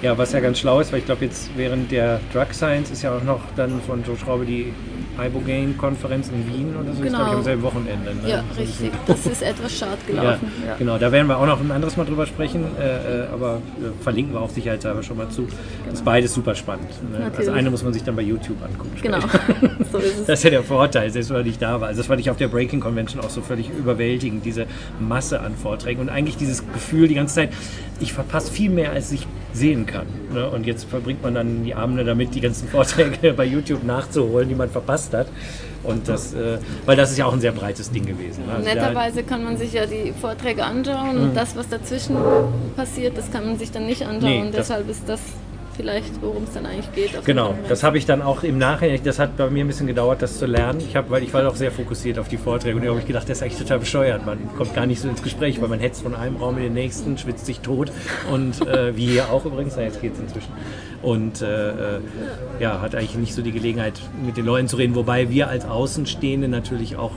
[0.00, 3.02] Ja, was ja ganz schlau ist, weil ich glaube jetzt während der Drug Science ist
[3.02, 4.72] ja auch noch dann von Joe Schraube die
[5.18, 7.18] Ibogaine-Konferenz in Wien oder so, ist Genau.
[7.18, 8.14] glaube ich am selben Wochenende.
[8.14, 8.28] Ne?
[8.30, 8.92] Ja, So ein richtig.
[9.06, 10.52] Das ist etwas schad Ja, gelaufen.
[10.66, 10.74] Ja.
[10.76, 10.98] genau.
[10.98, 14.34] Da werden wir auch noch ein anderes Mal drüber sprechen, äh, äh, aber äh, verlinken
[14.34, 15.46] wir auch sicherheitshalber schon mal zu.
[15.86, 16.88] Das ist beides super spannend.
[17.10, 17.18] Ne?
[17.18, 17.50] Das Natürlich.
[17.52, 18.90] eine muss man sich dann bei YouTube angucken.
[19.02, 19.18] Genau,
[19.92, 20.26] so ist es.
[20.26, 21.88] Das ist ja der Vorteil, selbst wenn man nicht da war.
[21.88, 24.66] Also das fand ich auf der Breaking Convention auch so völlig überwältigend, diese
[25.00, 27.52] Masse an Vorträgen und eigentlich dieses Gefühl die ganze Zeit,
[28.00, 30.06] ich verpasse viel mehr, als ich sehen kann.
[30.32, 30.48] Ne?
[30.48, 34.54] Und jetzt verbringt man dann die Abende damit, die ganzen Vorträge bei YouTube nachzuholen, die
[34.54, 35.28] man verpasst hat.
[35.82, 38.46] Und das, äh, weil das ist ja auch ein sehr breites Ding gewesen.
[38.46, 38.52] ne?
[38.54, 42.16] Also Netterweise kann man sich ja die Vorträge anschauen und das, was dazwischen
[42.76, 44.44] passiert, das kann man sich dann nicht anschauen.
[44.46, 45.20] Nee, deshalb ist das
[45.76, 47.24] vielleicht, worum es dann eigentlich geht.
[47.24, 50.22] Genau, das habe ich dann auch im Nachhinein, das hat bei mir ein bisschen gedauert,
[50.22, 50.80] das zu lernen.
[50.80, 53.06] Ich hab, weil ich war auch sehr fokussiert auf die Vorträge und da habe ich
[53.06, 54.26] gedacht, das ist eigentlich total bescheuert.
[54.26, 56.74] Man kommt gar nicht so ins Gespräch, weil man hetzt von einem Raum in den
[56.74, 57.92] nächsten, schwitzt sich tot
[58.30, 60.52] und äh, wie hier auch übrigens, na, jetzt geht es inzwischen.
[61.02, 62.00] Und äh, äh,
[62.60, 63.94] ja, hat eigentlich nicht so die Gelegenheit,
[64.24, 67.12] mit den Leuten zu reden, wobei wir als Außenstehende natürlich auch,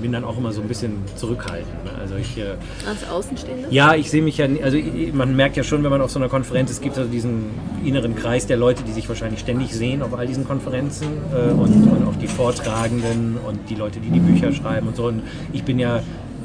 [0.00, 1.84] bin dann auch immer so ein bisschen zurückhaltend.
[1.84, 1.90] Ne?
[2.00, 2.54] Also ich äh,
[2.88, 3.68] Als Außenstehende?
[3.70, 6.18] ja, ich sehe mich ja, also ich- man merkt ja schon, wenn man auf so
[6.18, 7.44] einer Konferenz ist, es gibt also diesen
[7.84, 11.88] inneren Kreis der Leute, die sich wahrscheinlich ständig sehen auf all diesen Konferenzen äh, und,
[11.90, 15.06] und auch die Vortragenden und die Leute, die die Bücher schreiben und so.
[15.06, 15.22] Und
[15.52, 16.02] ich bin ja,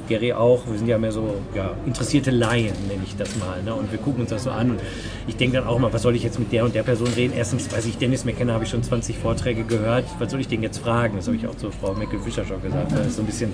[0.08, 3.62] Gary auch, wir sind ja mehr so ja, interessierte Laien, nenne ich das mal.
[3.64, 3.74] Ne?
[3.74, 4.72] Und wir gucken uns das so an.
[4.72, 4.80] Und
[5.28, 7.34] ich denke dann auch mal, was soll ich jetzt mit der und der Person reden?
[7.36, 10.06] Erstens, weiß ich, Dennis McKenna habe ich schon 20 Vorträge gehört.
[10.20, 11.18] Was soll ich den jetzt fragen?
[11.18, 12.91] Das habe ich auch zu Frau Meckel-Fischer schon gesagt.
[12.91, 13.53] Das ist so ein bisschen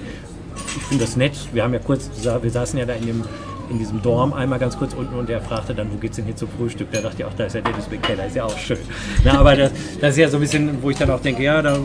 [0.56, 1.34] ich finde das nett.
[1.54, 3.24] Wir haben ja kurz, wir saßen ja da in dem
[3.72, 6.36] in diesem Dorm einmal ganz kurz unten und der fragte dann, wo geht's denn hier
[6.36, 6.92] zum Frühstück?
[6.92, 8.78] Da dachte ich, ach, da ist ja Dennis McKenna, ist ja auch schön.
[9.24, 11.62] Na, aber das, das ist ja so ein bisschen, wo ich dann auch denke, ja,
[11.62, 11.80] da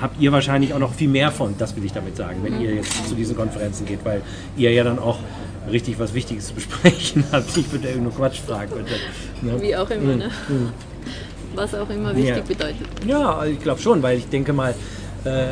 [0.00, 2.74] habt ihr wahrscheinlich auch noch viel mehr von, das will ich damit sagen, wenn ihr
[2.74, 4.20] jetzt zu diesen Konferenzen geht, weil
[4.56, 5.18] ihr ja dann auch
[5.70, 7.56] richtig was Wichtiges zu besprechen habt.
[7.56, 8.72] Ich würde nur Quatsch fragen.
[8.74, 9.54] Bitte.
[9.56, 9.62] Ne?
[9.62, 10.30] Wie auch immer, ne?
[10.48, 10.70] Mhm.
[11.54, 12.42] Was auch immer wichtig Ja.
[12.42, 12.86] bedeutet.
[13.06, 14.74] Ja, ich glaube schon, weil ich denke mal,
[15.24, 15.48] äh,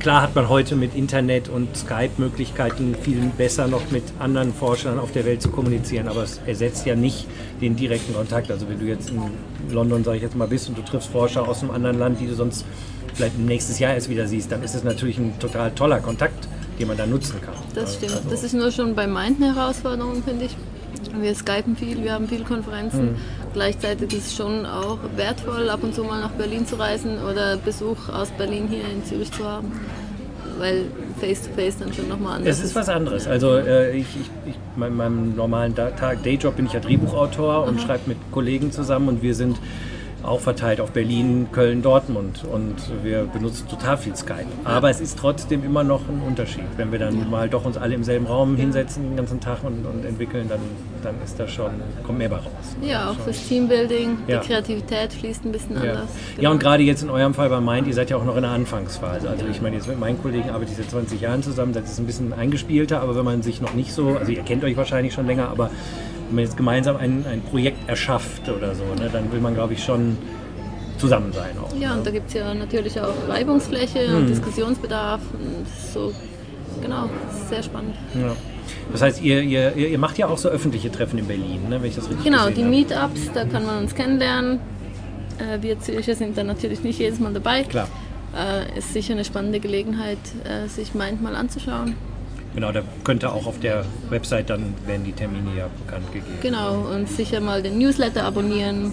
[0.00, 5.12] klar hat man heute mit Internet und Skype-Möglichkeiten viel besser noch mit anderen Forschern auf
[5.12, 7.26] der Welt zu kommunizieren, aber es ersetzt ja nicht
[7.60, 8.50] den direkten Kontakt.
[8.50, 9.20] Also wenn du jetzt in
[9.70, 12.26] London, sage ich jetzt mal, bist und du triffst Forscher aus einem anderen Land, die
[12.26, 12.64] du sonst
[13.14, 16.88] vielleicht nächstes Jahr erst wieder siehst, dann ist es natürlich ein total toller Kontakt, den
[16.88, 17.54] man da nutzen kann.
[17.74, 18.12] Das stimmt.
[18.12, 20.56] Also, Das ist nur schon bei Mind eine Herausforderung, finde ich.
[21.20, 23.00] Wir skypen viel, wir haben viele Konferenzen.
[23.00, 23.16] Hm.
[23.52, 27.56] Gleichzeitig ist es schon auch wertvoll, ab und zu mal nach Berlin zu reisen oder
[27.56, 29.72] Besuch aus Berlin hier in Zürich zu haben.
[30.58, 30.86] Weil
[31.20, 33.26] Face-to-Face dann schon nochmal anders Es ist was anderes.
[33.26, 37.80] Also äh, ich, ich, ich, in meinem normalen Tag, Dayjob bin ich ja Drehbuchautor und
[37.80, 39.58] schreibe mit Kollegen zusammen und wir sind
[40.22, 44.46] auch verteilt auf Berlin, Köln, Dortmund und wir benutzen total viel Skype.
[44.64, 46.64] Aber es ist trotzdem immer noch ein Unterschied.
[46.76, 49.86] Wenn wir dann mal doch uns alle im selben Raum hinsetzen den ganzen Tag und,
[49.86, 50.58] und entwickeln, dann,
[51.02, 51.70] dann ist das schon,
[52.04, 52.46] kommt mehr bei raus.
[52.82, 54.40] Ja, auch fürs Teambuilding, Ja.
[54.40, 55.92] die Kreativität fließt ein bisschen Ja.
[55.92, 56.08] anders.
[56.40, 58.42] ja, und gerade jetzt in eurem Fall bei Mind, ihr seid ja auch noch in
[58.42, 59.28] der Anfangsphase.
[59.30, 61.98] Also ich meine, jetzt mit meinen Kollegen arbeite ich seit 20 Jahren zusammen, das ist
[62.00, 65.14] ein bisschen eingespielter, aber wenn man sich noch nicht so, also ihr kennt euch wahrscheinlich
[65.14, 65.70] schon länger, aber
[66.28, 69.72] wenn man jetzt gemeinsam ein, ein Projekt erschafft oder so, ne, dann will man, glaube
[69.74, 70.16] ich, schon
[70.98, 71.74] zusammen sein auch.
[71.78, 74.16] Ja, und da gibt es ja natürlich auch Reibungsfläche Hm.
[74.16, 76.12] und Diskussionsbedarf und so.
[76.82, 77.08] Genau,
[77.48, 77.94] sehr spannend.
[78.14, 78.34] Ja.
[78.92, 81.88] Das heißt, ihr, ihr, ihr macht ja auch so öffentliche Treffen in Berlin, ne, wenn
[81.88, 82.62] ich das richtig Genau, die.
[82.62, 84.60] Meetups, da kann man uns kennenlernen.
[85.38, 87.62] Äh, wir Zürcher sind da natürlich nicht jedes Mal dabei.
[87.62, 87.88] Klar.
[88.36, 91.94] Äh, ist sicher eine spannende Gelegenheit, äh, sich Mind mal anzuschauen.
[92.58, 96.38] Genau, da könnte auch auf der Website dann werden die Termine ja bekannt gegeben.
[96.42, 98.92] Genau, und sicher mal den Newsletter abonnieren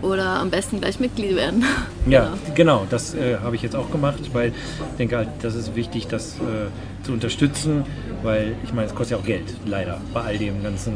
[0.00, 1.66] oder am besten gleich Mitglied werden.
[2.06, 5.76] Ja, genau, das äh, habe ich jetzt auch gemacht, weil ich denke halt, das ist
[5.76, 7.84] wichtig, das äh, zu unterstützen,
[8.22, 10.94] weil ich meine, es kostet ja auch Geld, leider, bei all dem ganzen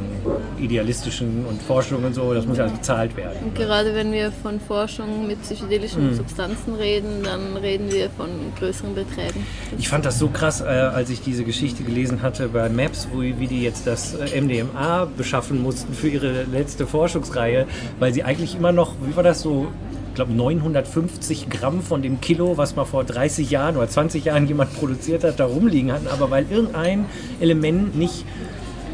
[0.59, 3.37] idealistischen und Forschung und so, das muss ja alles bezahlt werden.
[3.45, 6.15] Und gerade wenn wir von Forschung mit psychedelischen Hm.
[6.15, 8.29] Substanzen reden, dann reden wir von
[8.59, 9.47] größeren Beträgen.
[9.79, 13.21] Ich fand das so krass, äh, als ich diese Geschichte gelesen hatte bei Maps, wo,
[13.21, 17.67] wie die jetzt das äh, MDMA beschaffen mussten für ihre letzte Forschungsreihe,
[17.99, 19.69] weil sie eigentlich immer noch, wie war das so,
[20.13, 24.47] ich glaube 950 Gramm von dem Kilo, was mal vor 30 Jahren oder 20 Jahren
[24.47, 27.07] jemand produziert hat, da rumliegen hatten, aber weil irgendein
[27.41, 28.27] Element nicht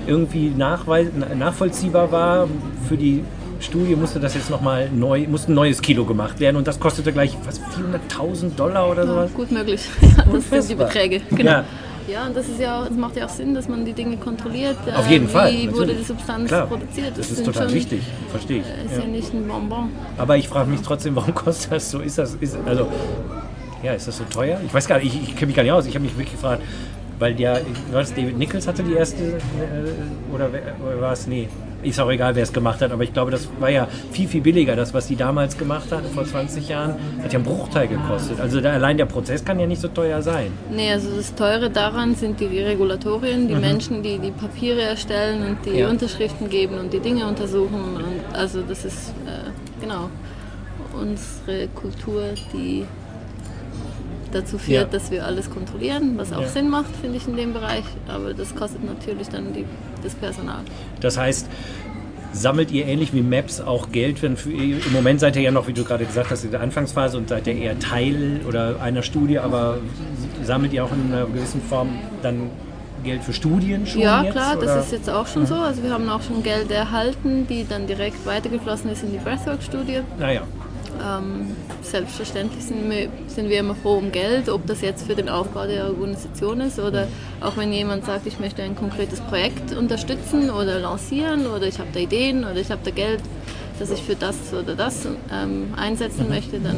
[0.07, 0.53] irgendwie
[1.37, 2.49] nachvollziehbar war
[2.89, 3.25] für die
[3.61, 7.13] Studie musste das jetzt nochmal neu, musste ein neues Kilo gemacht werden und das kostete
[7.13, 9.35] gleich was 400.000 Dollar oder Ja, sowas.
[9.35, 9.89] gut möglich.
[10.01, 10.75] Ja, das sind die.
[10.77, 11.21] Beträge.
[11.31, 11.51] Genau.
[11.51, 11.65] Ja.
[12.09, 14.17] Ja, und das ist ja auch, es macht ja auch Sinn, dass man die Dinge
[14.17, 14.77] kontrolliert.
[14.87, 15.53] äh, Auf jeden wie Fall.
[15.53, 17.13] Wie wurde die Substanz Klar, produziert?
[17.17, 18.67] Das ist sind total schon- wichtig, verstehe ich.
[18.67, 19.01] äh, Ist ja.
[19.03, 19.07] Ja.
[19.09, 19.91] nicht ein Bonbon.
[20.17, 21.99] Aber ich frage mich trotzdem, warum kostet das so?
[22.01, 22.89] Ist das, ist, also,
[23.83, 24.59] ja, ist das so teuer?
[24.67, 25.85] Ich weiß gar nicht, ich, ich kenne mich gar nicht aus.
[25.87, 26.63] Ich habe mich wirklich gefragt,
[27.19, 27.55] weil ja,
[27.93, 30.49] war das David Nichols hatte die erste, äh, oder,
[30.87, 31.49] oder war es, nee,
[31.83, 34.41] ist auch egal, wer es gemacht hat, aber ich glaube, das war ja viel, viel
[34.41, 34.75] billiger.
[34.75, 38.41] Das, was die damals gemacht hatten, vor 20 Jahren, hat ja einen Bruchteil gekostet.
[38.41, 40.51] Also da, allein der Prozess kann ja nicht so teuer sein.
[40.73, 45.65] Nee, also das Teure daran sind die Regulatorien, die Menschen, die die Papiere erstellen und
[45.67, 45.77] die Mhm.
[45.79, 45.89] Ja.
[45.91, 47.95] Unterschriften geben und die Dinge untersuchen.
[47.97, 49.51] Und also das ist äh,
[49.81, 50.09] genau
[51.01, 52.85] unsere Kultur, die
[54.33, 54.99] dazu führt, Ja.
[54.99, 56.49] dass wir alles kontrollieren, was auch Ja.
[56.49, 57.85] Sinn macht, finde ich, in dem Bereich.
[58.09, 59.65] Aber das kostet natürlich dann die,
[60.03, 60.61] das Personal.
[61.01, 61.47] Das heißt,
[62.33, 64.23] sammelt ihr ähnlich wie Maps auch Geld?
[64.23, 66.61] Wenn für, Im Moment seid ihr ja noch, wie du gerade gesagt hast, in der
[66.61, 69.79] Anfangsphase und seid ihr eher Teil oder einer Studie, aber
[70.43, 71.89] sammelt ihr auch in einer gewissen Form
[72.23, 72.51] dann
[73.05, 74.33] Geld für Studien schon Ja, jetzt?
[74.33, 74.67] klar, oder?
[74.67, 75.55] das ist jetzt auch schon so.
[75.55, 80.01] Also wir haben auch schon Geld erhalten, die dann direkt weitergeflossen ist in die Breathwork-Studie.
[80.19, 80.43] Naja,
[81.01, 85.29] Ähm, selbstverständlich sind wir, sind wir immer froh um Geld, ob das jetzt für den
[85.29, 87.07] Aufbau der Organisation ist oder
[87.41, 91.89] auch wenn jemand sagt, ich möchte ein konkretes Projekt unterstützen oder lancieren oder ich habe
[91.93, 93.21] da Ideen oder ich habe da Geld,
[93.79, 96.77] dass ich für das oder das ähm, einsetzen möchte, dann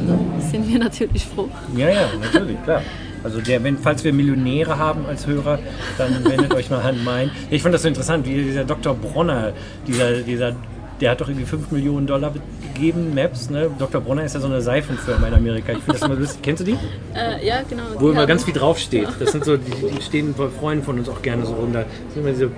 [0.51, 1.49] sind wir natürlich froh.
[1.75, 2.81] ja, ja, natürlich, klar.
[3.23, 5.59] Also der, wenn, falls wir Millionäre haben als Hörer,
[5.97, 7.29] dann wendet euch mal an mein.
[7.51, 8.95] Ich fand das so interessant, wie dieser Dr.
[8.95, 9.53] Bronner,
[9.85, 10.55] dieser, dieser,
[10.99, 12.33] der hat doch irgendwie 5 Millionen Dollar
[12.73, 13.69] gegeben, Maps, ne?
[13.77, 14.01] Dr.
[14.01, 15.73] Bronner ist ja so eine Seifenfirma in Amerika.
[15.73, 16.41] Ich finde das immer lustig.
[16.41, 16.77] Kennst du die?
[17.15, 17.83] Äh, ja, genau.
[17.97, 19.07] Wo immer ganz viel draufsteht.
[19.19, 21.73] Das sind so, die, die stehen bei Freunden von uns auch gerne so rum.
[21.73, 22.49] Da sind immer diese,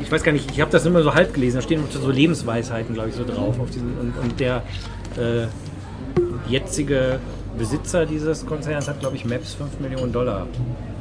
[0.00, 2.94] ich weiß gar nicht, ich habe das immer so halb gelesen, da stehen so Lebensweisheiten,
[2.94, 3.58] glaube ich, so drauf.
[3.60, 4.62] Auf diesen, und, und der
[5.16, 5.46] äh,
[6.48, 7.18] jetzige
[7.58, 10.46] Besitzer dieses Konzerns hat, glaube ich, Maps 5 Millionen Dollar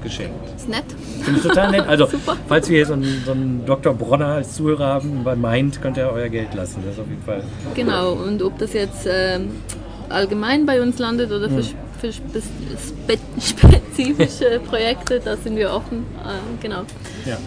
[0.04, 0.34] geschenkt.
[0.56, 0.84] Ist nett.
[1.22, 1.88] Finde ich total nett.
[1.88, 2.36] Also, Super.
[2.48, 3.94] falls wir hier so einen, so einen Dr.
[3.94, 6.82] Bronner als Zuhörer haben, bei meint, könnt ihr euer Geld lassen.
[6.86, 7.44] Das ist auf jeden Fall.
[7.76, 9.50] Genau, und ob das jetzt ähm,
[10.10, 11.64] allgemein bei uns landet oder für, Hm.
[12.00, 12.42] für spe
[12.78, 16.06] spe spezifische Projekte, da sind wir offen.
[16.24, 16.82] Äh, genau.
[17.26, 17.38] Ja.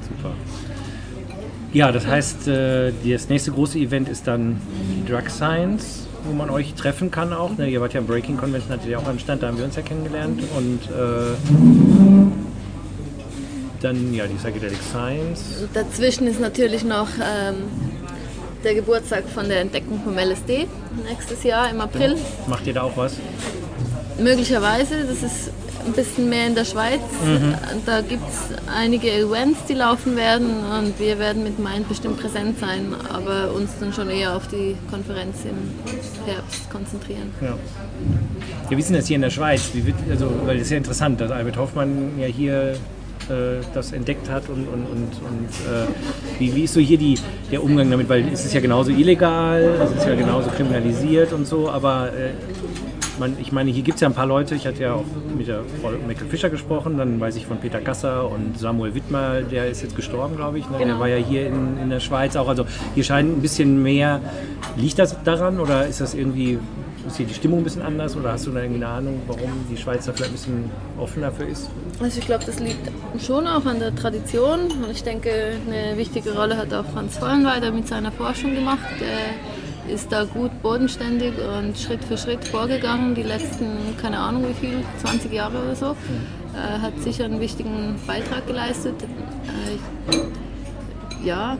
[0.00, 0.34] Super.
[1.72, 4.60] Ja, das heißt, äh, das nächste große Event ist dann
[4.94, 7.56] die Drug Science, wo man euch treffen kann auch.
[7.56, 9.64] Ne, ihr wart ja im Breaking Convention, hattet ihr auch am Stand, da haben wir
[9.64, 10.42] uns ja kennengelernt.
[10.56, 11.36] Und äh,
[13.80, 15.68] dann ja die Psychedelic Science.
[15.74, 17.56] Dazwischen ist natürlich noch ähm,
[18.64, 20.66] der Geburtstag von der Entdeckung vom LSD
[21.08, 22.16] nächstes Jahr im April.
[22.46, 23.14] Macht ihr da auch was?
[24.18, 25.50] Möglicherweise, das ist
[25.86, 27.00] ein bisschen mehr in der Schweiz.
[27.86, 32.58] Da gibt es einige Events, die laufen werden und wir werden mit Mind bestimmt präsent
[32.58, 37.32] sein, aber uns dann schon eher auf die Konferenz im Herbst konzentrieren.
[37.40, 37.58] Ja.
[38.70, 39.70] Ja, wie ist denn das hier in der Schweiz?
[39.74, 42.74] Wird, also, weil das ist ja interessant, dass Albert Hoffmann ja hier
[43.28, 45.86] äh, das entdeckt hat und, und, und, und äh,
[46.38, 47.18] wie, wie ist so hier die,
[47.50, 48.08] der Umgang damit?
[48.08, 52.30] Weil es ist ja genauso illegal, es ist ja genauso kriminalisiert und so, aber äh,
[53.22, 55.04] man, ich meine, hier gibt es ja ein paar Leute, ich hatte ja auch
[55.36, 59.42] mit der Frau Michael Fischer gesprochen, dann weiß ich von Peter Gasser und Samuel Wittmer,
[59.42, 60.64] der ist jetzt gestorben, glaube ich.
[60.68, 60.78] Ne?
[60.78, 60.98] Der Genau.
[61.00, 62.48] war ja hier in, in der Schweiz auch.
[62.48, 64.20] Also hier scheint ein bisschen mehr.
[64.76, 66.58] Liegt das daran oder ist das irgendwie,
[67.06, 69.50] ist hier die Stimmung ein bisschen anders oder hast du da irgendwie eine Ahnung, warum
[69.70, 71.70] die Schweiz da vielleicht ein bisschen offener für ist?
[72.00, 72.90] Also ich glaube, das liegt
[73.24, 75.30] schon auch an der Tradition und ich denke,
[75.68, 78.80] eine wichtige Rolle hat auch Franz Vollenweider mit seiner Forschung gemacht.
[79.00, 84.54] Der ist da gut bodenständig und Schritt für Schritt vorgegangen, die letzten, keine Ahnung wie
[84.54, 85.96] viel, 20 Jahre oder so.
[86.54, 88.94] Äh, hat sicher einen wichtigen Beitrag geleistet.
[89.02, 89.74] Äh,
[90.14, 91.56] ich, ja,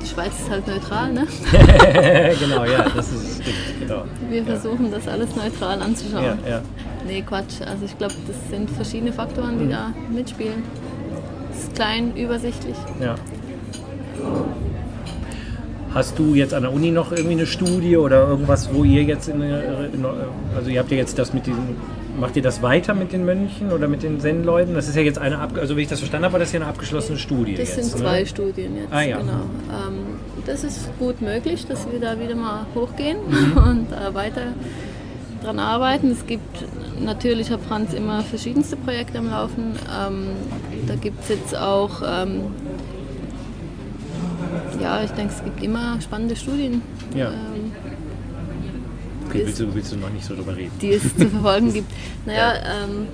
[0.00, 1.26] die Schweiz ist halt neutral, ne?
[2.40, 4.04] genau, ja, das ist stimmt, genau.
[4.28, 6.24] Wir versuchen das alles neutral anzuschauen.
[6.24, 6.62] Ja, ja.
[7.06, 7.60] Nee, Quatsch.
[7.66, 10.62] Also ich glaube, das sind verschiedene Faktoren, die da mitspielen.
[11.52, 12.76] Es ist klein, übersichtlich.
[13.00, 13.14] Ja.
[15.92, 19.28] Hast du jetzt an der Uni noch irgendwie eine Studie oder irgendwas, wo ihr jetzt
[19.28, 20.04] in, der- in
[20.56, 21.76] also ihr habt ja jetzt das mit diesen,
[22.20, 24.74] macht ihr das weiter mit den Mönchen oder mit den Zen-Leuten?
[24.74, 26.68] Das ist ja jetzt eine, also wie ich das verstanden habe, war das ja eine
[26.68, 27.90] abgeschlossene Studie Das jetzt.
[27.90, 28.26] sind zwei ne?
[28.26, 28.92] Studien jetzt.
[28.92, 29.18] Ah, ja.
[29.18, 29.32] Genau.
[29.32, 29.94] Ähm,
[30.46, 33.56] das ist gut möglich, dass wir da wieder mal hochgehen Mhm.
[33.68, 34.42] und äh, weiter
[35.42, 36.10] dran arbeiten.
[36.12, 36.64] Es gibt
[37.04, 39.72] natürlich, hat Franz immer verschiedenste Projekte am Laufen.
[40.06, 40.26] Ähm,
[40.86, 42.42] da gibt es jetzt auch, ähm,
[44.80, 46.82] ja, ich denke, es gibt immer spannende Studien.
[47.14, 47.30] Ja.
[47.30, 47.72] Ähm,
[49.28, 50.72] Okay, willst du, willst du noch nicht so drüber reden?
[50.80, 51.88] die es zu verfolgen gibt.
[52.26, 53.06] Naja, ähm,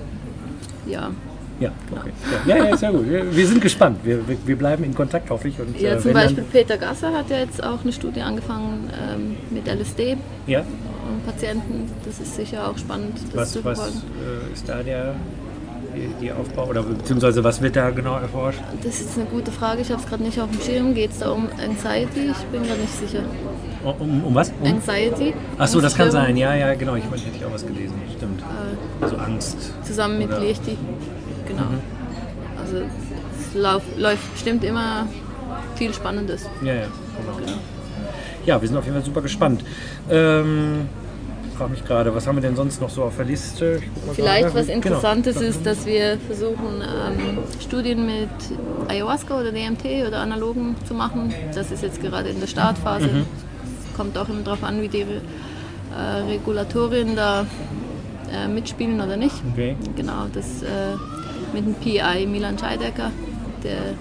[0.87, 1.11] ja.
[1.59, 2.11] Ja, okay.
[2.47, 3.07] Ja, ja, ja ist ja gut.
[3.07, 3.99] Wir, wir sind gespannt.
[4.03, 5.59] Wir, wir, bleiben in Kontakt, hoffe ich.
[5.59, 9.35] Und, Ja, äh, zum Beispiel Peter Gasser hat ja jetzt auch eine Studie angefangen ähm,
[9.51, 11.91] mit LSD Ja, und Patienten.
[12.03, 14.07] Das ist sicher auch spannend, das zu was, was verfolgen.
[14.49, 15.15] äh, ist da der
[15.97, 18.59] die, die Aufbau oder beziehungsweise was wird da genau erforscht?
[18.83, 20.93] Das ist eine gute Frage, ich habe es gerade nicht auf dem Schirm.
[20.93, 22.31] Geht es da um Anxiety?
[22.31, 23.23] Ich bin gerade nicht sicher.
[23.83, 24.51] Um, um was?
[24.61, 24.67] Um?
[24.67, 25.33] Anxiety?
[25.57, 26.37] Achso, das kann sein.
[26.37, 26.95] Ja, ja, genau.
[26.95, 27.95] Ich meine, hätte ich auch was gelesen.
[28.15, 28.43] Stimmt.
[29.01, 29.73] Also Angst.
[29.83, 30.77] Zusammen mit Liechti.
[31.47, 31.63] Genau.
[32.61, 35.07] Also es lauf, läuft bestimmt immer
[35.75, 36.45] viel Spannendes.
[36.61, 36.87] Ja, ja,
[37.17, 37.57] genau.
[38.45, 39.63] Ja, wir sind auf jeden Fall super gespannt.
[40.09, 40.87] Ähm,
[41.57, 43.81] frage mich gerade, was haben wir denn sonst noch so auf der Liste?
[44.13, 44.77] Vielleicht was Genau.
[44.77, 48.29] Interessantes ist, dass wir versuchen, ähm, Studien mit
[48.87, 51.33] Ayahuasca oder DMT oder Analogen zu machen.
[51.55, 53.07] Das ist jetzt gerade in der Startphase.
[53.07, 53.25] Mhm.
[53.95, 57.45] Kommt auch immer darauf an, wie die äh, Regulatorien da
[58.31, 59.35] äh, mitspielen oder nicht.
[59.53, 59.75] Okay.
[59.95, 60.95] Genau, das äh,
[61.53, 63.11] mit dem PI Milan Scheidecker,
[63.63, 63.95] der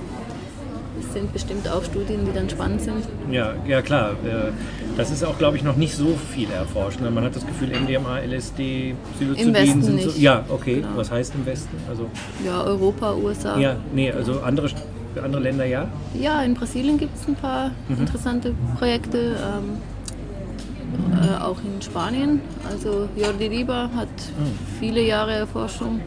[1.16, 3.02] sind bestimmt auch Studien, die dann spannend sind.
[3.30, 4.10] Ja, ja klar.
[4.24, 4.52] Äh,
[4.98, 7.00] das ist auch, glaube ich, noch nicht so viel erforscht.
[7.00, 7.10] ne?
[7.10, 10.06] Man hat das Gefühl, MDMA, LSD, Psilocybin Westen sind so.
[10.08, 10.18] nicht.
[10.18, 10.76] Ja, okay.
[10.76, 10.88] Genau.
[10.96, 11.74] Was heißt im Westen?
[11.88, 12.10] Also
[12.44, 13.58] Ja, Europa, USA.
[13.58, 14.68] ja, nee, also andere,
[15.22, 15.88] andere Länder ja.
[16.20, 18.00] Ja, in Brasilien gibt es ein paar Mhm.
[18.00, 19.78] interessante Projekte, ähm,
[21.24, 22.40] äh, auch in Spanien.
[22.70, 24.08] Also Jordi Riba hat
[24.38, 24.58] Mhm.
[24.78, 26.00] viele Jahre Forschung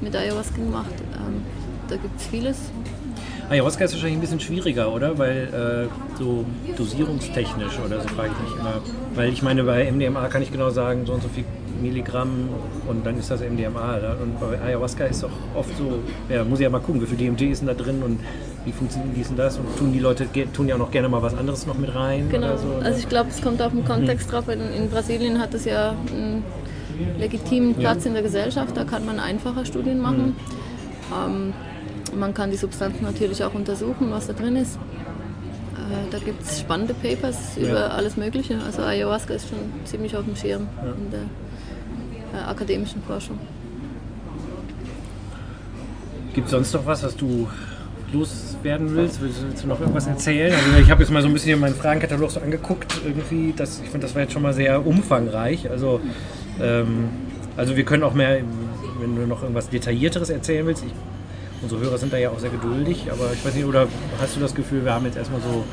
[0.00, 0.94] mit Ayahuasca gemacht.
[1.14, 1.42] Ähm,
[1.88, 2.58] da gibt es vieles.
[3.52, 5.18] Ayahuasca ist wahrscheinlich ein bisschen schwieriger, oder?
[5.18, 6.44] Weil äh, so
[6.74, 8.80] dosierungstechnisch oder so frage ich mich immer.
[9.14, 11.44] Weil ich meine, bei MDMA kann ich genau sagen, so und so viel
[11.82, 12.48] Milligramm
[12.88, 13.98] und dann ist das MDMA.
[13.98, 14.16] Da.
[14.22, 15.98] Und bei Ayahuasca ist auch oft so,
[16.30, 18.20] ja, muss ich ja mal gucken, wie viel DMT ist denn da drin und
[18.64, 21.20] wie funktioniert dies und das und tun die Leute tun ja auch noch gerne mal
[21.20, 22.46] was anderes noch mit rein Genau.
[22.46, 22.68] oder so.
[22.68, 22.84] ne?
[22.84, 24.48] Also ich glaube, es kommt auf den Kontext drauf.
[24.48, 26.42] In, in Brasilien hat es ja einen
[27.18, 28.74] legitimen Platz in der Gesellschaft.
[28.76, 30.36] Da kann man einfacher Studien machen.
[31.12, 31.52] Ähm,
[32.14, 34.76] man kann die Substanzen natürlich auch untersuchen, was da drin ist.
[34.76, 37.68] Äh, da gibt es spannende Papers Ja.
[37.68, 38.58] über alles Mögliche.
[38.64, 43.38] Also Ayahuasca ist schon ziemlich auf dem Schirm in der äh, akademischen Forschung.
[46.34, 47.46] Gibt es sonst noch was, was du
[48.12, 49.20] loswerden willst?
[49.20, 50.52] Willst, willst du noch irgendwas erzählen?
[50.54, 53.00] Also ich habe jetzt mal so ein bisschen meinen Fragenkatalog so angeguckt.
[53.04, 55.70] Irgendwie, das, ich finde, das war jetzt schon mal sehr umfangreich.
[55.70, 56.00] Also,
[56.60, 57.10] ähm,
[57.56, 58.40] also wir können auch mehr,
[59.00, 60.84] wenn du noch irgendwas Detaillierteres erzählen willst.
[60.86, 60.92] Ich,
[61.62, 63.86] unsere Hörer sind da ja auch sehr geduldig, aber ich weiß nicht, oder
[64.20, 65.64] hast du das Gefühl, wir haben jetzt erstmal so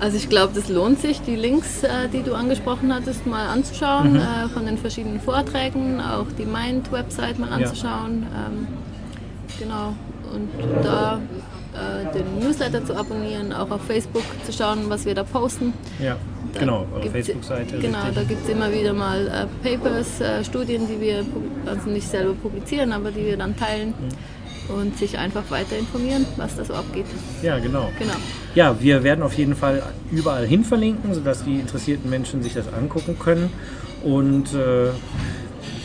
[0.00, 4.14] also ich glaube, das lohnt sich, die Links, äh, die du angesprochen hattest, mal anzuschauen,
[4.14, 4.18] mhm.
[4.18, 8.26] äh, von den verschiedenen Vorträgen, auch die Mind-Website mal anzuschauen.
[8.30, 8.46] Ja.
[8.46, 8.66] Ähm,
[9.58, 9.94] genau.
[10.34, 10.50] Und
[10.84, 11.20] da
[11.72, 15.72] äh, den Newsletter zu abonnieren, auch auf Facebook zu schauen, was wir da posten.
[16.02, 16.16] Ja,
[16.52, 17.78] da genau, eure Facebook-Seite.
[17.78, 18.14] Genau, richtig.
[18.14, 21.24] da gibt es immer wieder mal äh, Papers, äh, Studien, die wir
[21.66, 23.88] also nicht selber publizieren, aber die wir dann teilen.
[23.90, 24.33] Mhm
[24.68, 27.06] und sich einfach weiter informieren, was da so abgeht.
[27.42, 27.90] Ja, genau.
[27.98, 28.14] genau.
[28.54, 32.72] Ja, wir werden auf jeden Fall überall hin verlinken, sodass die interessierten Menschen sich das
[32.72, 33.50] angucken können.
[34.02, 34.90] Und äh,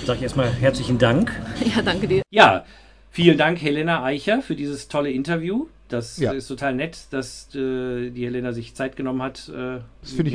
[0.06, 1.32] sage ich erstmal herzlichen Dank.
[1.76, 2.22] Ja, danke dir.
[2.30, 2.66] Ja,
[3.12, 5.68] vielen Dank, Helena Eicher, für dieses tolle Interview.
[5.88, 6.32] Das ja.
[6.32, 9.80] ist total nett, dass äh, die Helena sich Zeit genommen hat, äh,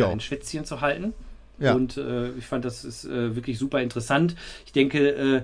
[0.02, 1.14] ein Schwätzchen zu halten.
[1.58, 1.74] Ja.
[1.74, 4.34] Und äh, ich fand, das ist äh, wirklich super interessant.
[4.66, 5.42] Ich denke, äh,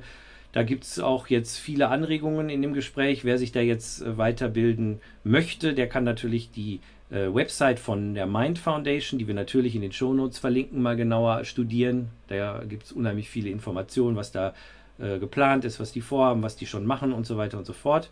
[0.52, 3.24] da gibt es auch jetzt viele Anregungen in dem Gespräch.
[3.24, 6.80] Wer sich da jetzt äh, weiterbilden möchte, der kann natürlich die
[7.10, 11.44] äh, Website von der Mind Foundation, die wir natürlich in den Shownotes verlinken, mal genauer
[11.44, 12.08] studieren.
[12.28, 14.54] Da gibt es unheimlich viele Informationen, was da
[15.02, 17.72] äh, geplant ist, was die vorhaben, was die schon machen und so weiter und so
[17.72, 18.10] fort.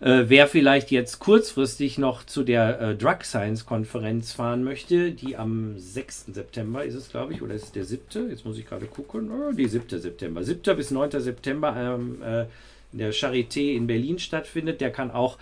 [0.00, 5.36] Äh, wer vielleicht jetzt kurzfristig noch zu der äh, Drug Science Konferenz fahren möchte, die
[5.36, 6.26] am 6.
[6.32, 8.30] September ist es, glaube ich, oder ist es der 7.?
[8.30, 9.30] Jetzt muss ich gerade gucken.
[9.30, 10.00] Oh, die 7.
[10.00, 10.42] September.
[10.42, 10.76] 7.
[10.76, 11.20] bis 9.
[11.20, 12.46] September ähm, äh,
[12.92, 14.80] in der Charité in Berlin stattfindet.
[14.80, 15.36] Der kann auch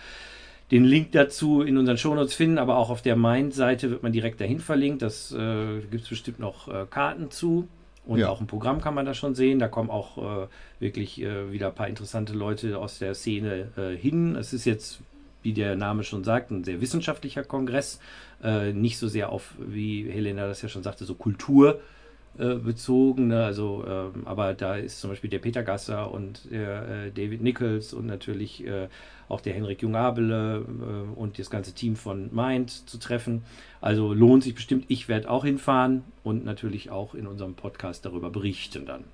[0.71, 4.39] den Link dazu in unseren Shownotes finden, aber auch auf der Mind-Seite wird man direkt
[4.41, 5.01] dahin verlinkt.
[5.01, 7.67] Das äh, gibt es bestimmt noch äh, Karten zu.
[8.09, 8.29] Und ja.
[8.29, 9.59] auch im Programm kann man das schon sehen.
[9.59, 10.47] Da kommen auch äh,
[10.79, 14.35] wirklich äh, wieder ein paar interessante Leute aus der Szene äh, hin.
[14.35, 15.01] Es ist jetzt,
[15.43, 17.99] wie der Name schon sagt, ein sehr wissenschaftlicher Kongress.
[18.43, 21.81] Äh, nicht so sehr auf, wie Helena das ja schon sagte, so Kultur
[22.39, 23.27] äh, bezogen.
[23.27, 23.43] Ne?
[23.43, 27.93] Also, ähm, aber da ist zum Beispiel der Peter Gasser und der äh, David Nichols
[27.93, 28.65] und natürlich
[29.29, 33.43] auch der Henrik Jungabele äh, und das ganze Team von Mind zu treffen.
[33.79, 34.85] Also lohnt sich bestimmt.
[34.87, 39.05] Ich werde auch hinfahren und natürlich auch in unserem Podcast darüber berichten dann.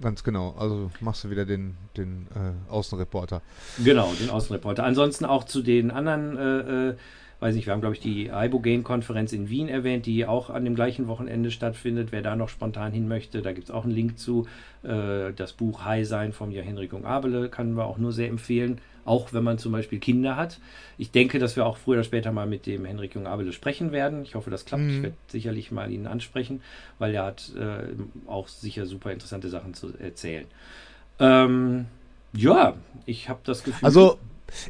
[0.00, 0.54] Ganz genau.
[0.58, 3.40] Also machst du wieder den, den äh, Außenreporter.
[3.82, 4.84] Genau, den Außenreporter.
[4.84, 6.96] Ansonsten auch zu den anderen äh, äh
[7.42, 10.76] weiß nicht, wir haben, glaube ich, die Ibogaine-Konferenz in Wien erwähnt, die auch an dem
[10.76, 12.12] gleichen Wochenende stattfindet.
[12.12, 14.46] Wer da noch spontan hin möchte, da gibt es auch einen Link zu.
[14.84, 18.28] Äh, das Buch High Sein vom Jan Henrik und Abele kann wir auch nur sehr
[18.28, 20.60] empfehlen, auch wenn man zum Beispiel Kinder hat.
[20.98, 23.90] Ich denke, dass wir auch früher oder später mal mit dem Henrik Jung Abele sprechen
[23.90, 24.22] werden.
[24.22, 24.84] Ich hoffe, das klappt.
[24.84, 24.90] Mhm.
[24.90, 26.62] Ich werde sicherlich mal ihn ansprechen,
[27.00, 30.46] weil er hat äh, auch sicher super interessante Sachen zu erzählen.
[31.18, 31.86] Ähm,
[32.34, 32.74] ja,
[33.04, 33.84] ich habe das Gefühl.
[33.84, 34.18] Also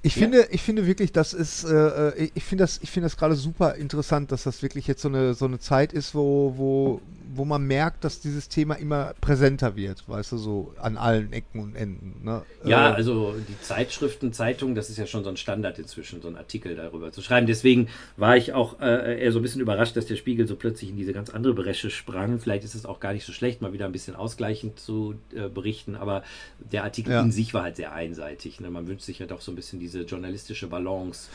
[0.02, 0.22] ich ja.
[0.22, 3.34] finde, ich finde wirklich, das ist, äh, äh ich finde das, ich finde das gerade
[3.34, 7.00] super interessant, dass das wirklich jetzt so eine so eine Zeit ist, wo, wo,
[7.34, 11.60] wo man merkt, dass dieses Thema immer präsenter wird, weißt du, so an allen Ecken
[11.60, 12.24] und Enden.
[12.24, 12.42] Ne?
[12.64, 16.28] Ja, äh, also die Zeitschriften, Zeitungen, das ist ja schon so ein Standard inzwischen, so
[16.28, 17.46] einen Artikel darüber zu schreiben.
[17.46, 20.90] Deswegen war ich auch äh, eher so ein bisschen überrascht, dass der Spiegel so plötzlich
[20.90, 22.38] in diese ganz andere Bresche sprang.
[22.38, 25.48] Vielleicht ist es auch gar nicht so schlecht, mal wieder ein bisschen ausgleichend zu äh,
[25.48, 26.22] berichten, aber
[26.58, 27.22] der Artikel ja.
[27.22, 28.60] in sich war halt sehr einseitig.
[28.60, 28.70] Ne?
[28.70, 31.28] Man wünscht sich ja doch so ein bisschen diese journalistische Balance.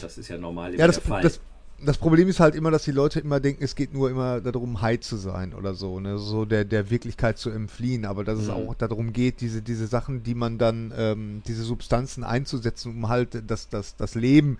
[0.00, 1.22] Das ist ja normal ja, das, der Fall.
[1.22, 1.40] Das,
[1.84, 4.80] das Problem ist halt immer, dass die Leute immer denken, es geht nur immer darum,
[4.80, 6.18] high zu sein oder so, ne?
[6.18, 8.44] So der, der Wirklichkeit zu entfliehen, aber dass mhm.
[8.44, 13.08] es auch darum geht, diese, diese Sachen, die man dann, ähm, diese Substanzen einzusetzen, um
[13.08, 14.58] halt das, das, das Leben,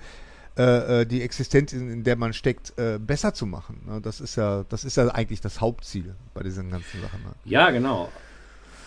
[0.58, 3.80] äh, äh die Existenz, in, in, der man steckt, äh, besser zu machen.
[3.86, 4.00] Ne?
[4.02, 7.22] Das ist ja, das ist ja eigentlich das Hauptziel bei diesen ganzen Sachen.
[7.22, 7.30] Ne?
[7.44, 8.10] Ja, genau.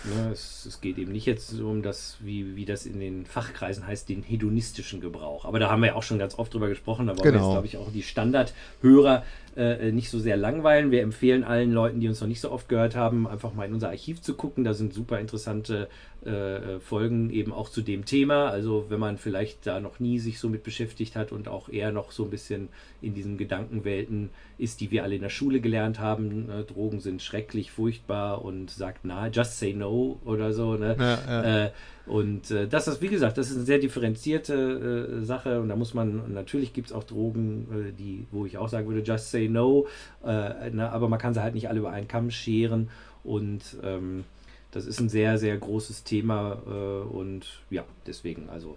[0.09, 3.85] Ne, es, es, geht eben nicht jetzt um das, wie, wie das in den Fachkreisen
[3.85, 5.45] heißt, den hedonistischen Gebrauch.
[5.45, 7.07] Aber da haben wir ja auch schon ganz oft drüber gesprochen.
[7.07, 7.39] Da wollen genau.
[7.39, 9.23] wir jetzt, glaube ich, auch die Standardhörer
[9.59, 10.89] äh, nicht so sehr langweilen.
[10.91, 13.73] Wir empfehlen allen Leuten, die uns noch nicht so oft gehört haben, einfach mal in
[13.73, 14.63] unser Archiv zu gucken.
[14.63, 15.89] Da sind super interessante
[16.25, 18.49] äh, Folgen eben auch zu dem Thema.
[18.49, 21.91] Also wenn man vielleicht da noch nie sich so mit beschäftigt hat und auch eher
[21.91, 22.69] noch so ein bisschen
[23.01, 26.49] in diesen Gedankenwelten ist, die wir alle in der Schule gelernt haben.
[26.49, 30.75] Äh, Drogen sind schrecklich, furchtbar und sagt na, just say no oder so.
[30.75, 30.95] Ne?
[30.97, 31.65] Ja, ja.
[31.65, 31.71] Äh,
[32.09, 35.75] und äh, das ist, wie gesagt, das ist eine sehr differenzierte äh, Sache und da
[35.75, 39.29] muss man, natürlich gibt es auch Drogen, äh, die, wo ich auch sagen würde, just
[39.29, 39.87] say no,
[40.25, 42.89] äh, na, aber man kann sie halt nicht alle über einen Kamm scheren
[43.23, 44.23] und ähm,
[44.71, 48.75] das ist ein sehr, sehr großes Thema äh, und ja, deswegen, also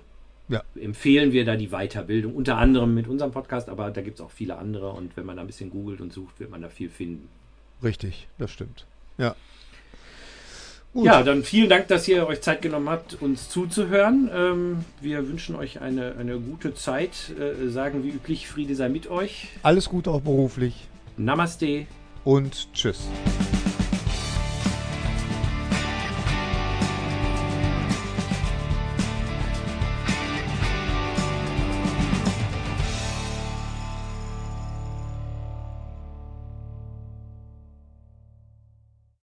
[0.49, 0.63] ja.
[0.75, 4.31] empfehlen wir da die Weiterbildung, unter anderem mit unserem Podcast, aber da gibt es auch
[4.31, 6.91] viele andere und wenn man da ein bisschen googelt und sucht, wird man da viel
[6.91, 7.29] finden.
[7.83, 8.87] Richtig, das stimmt.
[9.17, 9.35] Ja.
[10.95, 11.07] Gut.
[11.07, 14.31] Ja, dann vielen Dank, dass ihr euch Zeit genommen habt, uns zuzuhören.
[14.35, 17.33] Ähm, wir wünschen euch eine, eine gute Zeit.
[17.39, 19.49] Äh, sagen wie üblich, Friede sei mit euch.
[19.63, 20.89] Alles Gute auch beruflich.
[21.17, 21.87] Namaste.
[22.25, 23.09] Und tschüss.